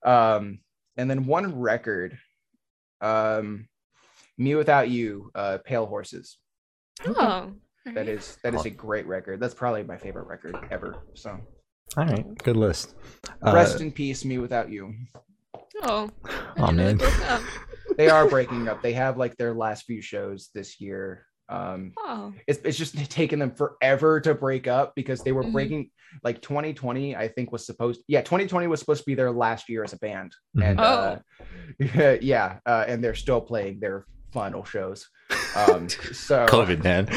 um 0.05 0.59
and 0.97 1.09
then 1.09 1.25
one 1.25 1.57
record 1.57 2.17
um 3.01 3.69
mewithoutYou 4.39 5.27
uh 5.33 5.57
pale 5.63 5.85
horses 5.85 6.38
Oh. 7.07 7.53
That 7.86 7.91
alright. 7.98 8.10
is 8.10 8.38
that 8.43 8.56
is 8.56 8.65
a 8.65 8.69
great 8.71 9.06
record 9.06 9.39
that's 9.39 9.54
probably 9.54 9.84
my 9.84 9.98
favorite 9.98 10.28
record 10.28 10.56
ever 10.71 11.04
so 11.13 11.39
All 11.98 12.06
right, 12.06 12.26
good 12.43 12.58
list. 12.58 12.95
Uh, 13.45 13.54
rest 13.54 13.80
in 13.82 13.91
peace 13.91 14.24
mewithoutYou 14.24 14.93
Oh. 15.84 16.10
I 16.26 16.62
Aw, 16.62 16.67
didn't 16.71 16.78
know 16.78 17.06
they 17.06 17.19
man. 17.19 17.43
they 17.98 18.10
are 18.10 18.28
breaking 18.28 18.67
up 18.67 18.82
they 18.82 18.93
have 18.93 19.17
like 19.17 19.38
their 19.38 19.54
last 19.54 19.84
few 19.86 20.02
shows 20.02 20.50
this 20.56 20.82
year 20.82 21.26
um 21.48 21.91
Oh. 22.00 22.34
it's, 22.48 22.60
it's 22.63 22.78
just 22.78 22.95
taken 23.12 23.38
them 23.38 23.52
forever 23.52 24.19
to 24.21 24.34
break 24.34 24.67
up 24.67 24.93
because 24.95 25.21
they 25.21 25.32
were 25.32 25.43
Mhm. 25.43 25.54
breaking 25.54 25.91
like 26.24 26.41
2020 26.41 27.15
i 27.15 27.28
think 27.28 27.52
was 27.52 27.65
supposed 27.65 28.02
yeah 28.08 28.21
2020 28.21 28.65
was 28.67 28.80
supposed 28.80 29.02
to 29.02 29.06
be 29.06 29.13
their 29.15 29.32
last 29.32 29.69
year 29.69 29.84
as 29.84 29.93
a 29.93 29.98
band 30.00 30.34
Mhm. 30.58 30.63
and 30.71 30.80
uh, 30.80 31.19
Oh. 31.80 32.17
yeah 32.21 32.58
uh, 32.65 32.86
and 32.88 33.04
they're 33.04 33.13
still 33.13 33.41
playing 33.41 33.80
their 33.80 34.06
final 34.34 34.63
shows 34.63 35.08
um 35.55 35.89
so 36.13 36.45
COVID, 36.47 36.83
man. 36.83 37.07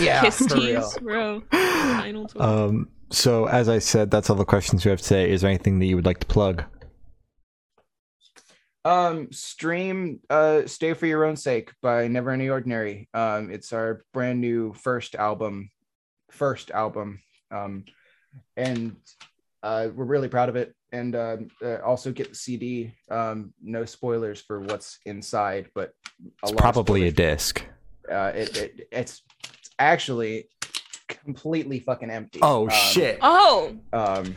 yeah 0.00 0.22
Kiss 0.22 0.38
for 0.46 0.54
real. 0.56 0.82
tease, 0.82 0.98
bro. 0.98 1.42
Final. 1.50 2.28
Um, 2.38 2.88
so 3.10 3.46
as 3.46 3.68
I 3.68 3.78
said, 3.78 4.10
that's 4.10 4.30
all 4.30 4.36
the 4.36 4.44
questions 4.44 4.84
we 4.84 4.90
have 4.90 5.00
today. 5.02 5.30
Is 5.30 5.42
there 5.42 5.50
anything 5.50 5.78
that 5.80 5.86
you 5.86 5.96
would 5.96 6.06
like 6.06 6.20
to 6.20 6.26
plug? 6.26 6.64
um 8.84 9.30
stream 9.30 10.18
uh 10.28 10.66
stay 10.66 10.92
for 10.92 11.06
your 11.06 11.24
own 11.24 11.36
sake 11.36 11.70
by 11.82 12.08
never 12.08 12.30
any 12.30 12.48
ordinary 12.48 13.08
um 13.14 13.48
it's 13.48 13.72
our 13.72 14.04
brand 14.12 14.40
new 14.40 14.72
first 14.72 15.14
album 15.14 15.70
first 16.32 16.72
album 16.72 17.20
um 17.52 17.84
and 18.56 18.96
uh 19.62 19.86
we're 19.94 20.04
really 20.04 20.26
proud 20.26 20.48
of 20.48 20.56
it 20.56 20.74
and 20.90 21.14
um 21.14 21.46
uh, 21.64 21.76
also 21.84 22.10
get 22.10 22.30
the 22.30 22.34
cd 22.34 22.92
um 23.08 23.54
no 23.62 23.84
spoilers 23.84 24.40
for 24.40 24.58
what's 24.58 24.98
inside 25.06 25.68
but 25.76 25.92
a 26.20 26.26
It's 26.42 26.50
lot 26.50 26.58
probably 26.58 27.06
a 27.06 27.10
spoilers. 27.12 27.36
disc. 27.52 27.64
Uh 28.10 28.32
it, 28.34 28.56
it 28.56 28.88
it's 28.92 29.22
it's 29.58 29.70
actually 29.78 30.48
completely 31.08 31.80
fucking 31.80 32.10
empty 32.10 32.38
Oh 32.42 32.64
Um, 32.64 32.70
shit! 32.70 33.18
oh. 33.22 33.76
um 33.92 34.36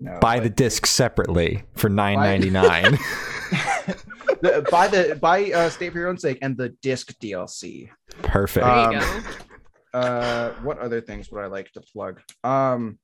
no, 0.00 0.18
Buy 0.20 0.38
but- 0.38 0.44
the 0.44 0.50
disc 0.50 0.86
separately 0.86 1.62
for 1.76 1.88
nine 1.90 2.16
ninety 2.18 2.50
nine. 2.50 2.92
the, 4.42 4.66
buy 4.70 4.88
the 4.88 5.18
buy 5.20 5.50
uh 5.52 5.68
stay 5.68 5.90
for 5.90 5.98
your 5.98 6.08
own 6.08 6.18
sake 6.18 6.38
and 6.42 6.56
the 6.56 6.70
disc 6.82 7.12
dlc 7.20 7.88
Perfect. 8.22 8.64
There 8.64 8.74
Um, 8.74 8.92
you 8.94 9.00
go. 9.00 9.98
uh 9.98 10.52
what 10.62 10.78
other 10.78 11.00
things 11.00 11.30
would 11.30 11.42
i 11.42 11.46
like 11.46 11.70
to 11.72 11.80
plug 11.80 12.20
um 12.44 12.98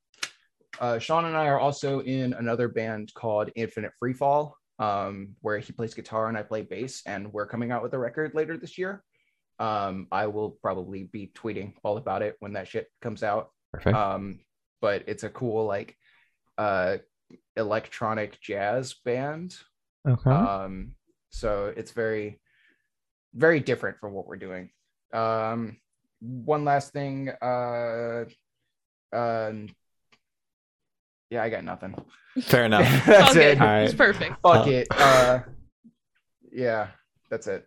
uh 0.80 0.98
sean 0.98 1.24
and 1.26 1.36
i 1.36 1.46
are 1.46 1.58
also 1.58 2.00
in 2.00 2.32
another 2.34 2.68
band 2.68 3.12
called 3.14 3.50
infinite 3.56 3.90
freefall 4.02 4.52
um 4.78 5.30
where 5.42 5.58
he 5.58 5.72
plays 5.72 5.94
guitar 5.94 6.28
and 6.28 6.38
i 6.38 6.42
play 6.42 6.62
bass 6.62 7.02
and 7.06 7.30
we're 7.32 7.46
coming 7.46 7.72
out 7.72 7.82
with 7.82 7.92
a 7.94 7.98
record 7.98 8.32
later 8.34 8.56
this 8.56 8.78
year 8.78 9.02
um 9.58 10.06
i 10.12 10.26
will 10.26 10.50
probably 10.50 11.04
be 11.04 11.30
tweeting 11.34 11.72
all 11.82 11.96
about 11.96 12.22
it 12.22 12.36
when 12.40 12.52
that 12.54 12.68
shit 12.68 12.88
comes 13.00 13.22
out 13.22 13.50
Perfect. 13.72 13.96
um 13.96 14.40
but 14.80 15.04
it's 15.06 15.24
a 15.24 15.30
cool 15.30 15.64
like 15.66 15.96
uh 16.58 16.98
electronic 17.56 18.40
jazz 18.40 18.94
band 19.04 19.56
okay. 20.08 20.30
um 20.30 20.92
so 21.30 21.72
it's 21.76 21.92
very 21.92 22.40
very 23.34 23.60
different 23.60 23.98
from 23.98 24.12
what 24.12 24.26
we're 24.26 24.36
doing 24.36 24.70
um 25.12 25.76
one 26.20 26.64
last 26.64 26.92
thing 26.92 27.30
uh 27.42 28.24
um 29.12 29.68
yeah 31.30 31.42
i 31.42 31.48
got 31.48 31.64
nothing 31.64 31.94
Fair 32.42 32.66
enough. 32.66 32.84
that's 33.06 33.28
All 33.28 33.34
good. 33.34 33.42
it 33.56 33.60
All 33.62 33.66
right. 33.66 33.82
It's 33.84 33.94
perfect. 33.94 34.34
fuck 34.42 34.66
Uh, 34.66 34.70
it 34.70 34.86
uh 34.90 35.38
yeah 36.52 36.88
that's 37.30 37.46
it 37.46 37.66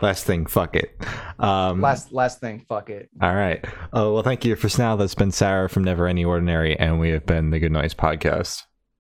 Last 0.00 0.24
thing, 0.24 0.46
fuck 0.46 0.76
it. 0.76 0.96
Um, 1.38 1.80
last 1.80 2.12
last 2.12 2.40
thing 2.40 2.64
fuck 2.68 2.90
it 2.90 3.08
All 3.22 3.34
right. 3.34 3.64
Oh 3.92 4.14
well, 4.14 4.22
thank 4.22 4.44
you 4.44 4.56
for 4.56 4.68
now. 4.78 4.96
That's 4.96 5.14
been 5.14 5.30
Sarah 5.30 5.68
from 5.68 5.84
Never 5.84 6.06
Any 6.06 6.24
Ordinary, 6.24 6.78
and 6.78 6.98
we 6.98 7.10
have 7.10 7.26
been 7.26 7.50
the 7.50 7.58
Good 7.58 7.72
Noise 7.72 7.94
Podcast. 7.94 8.64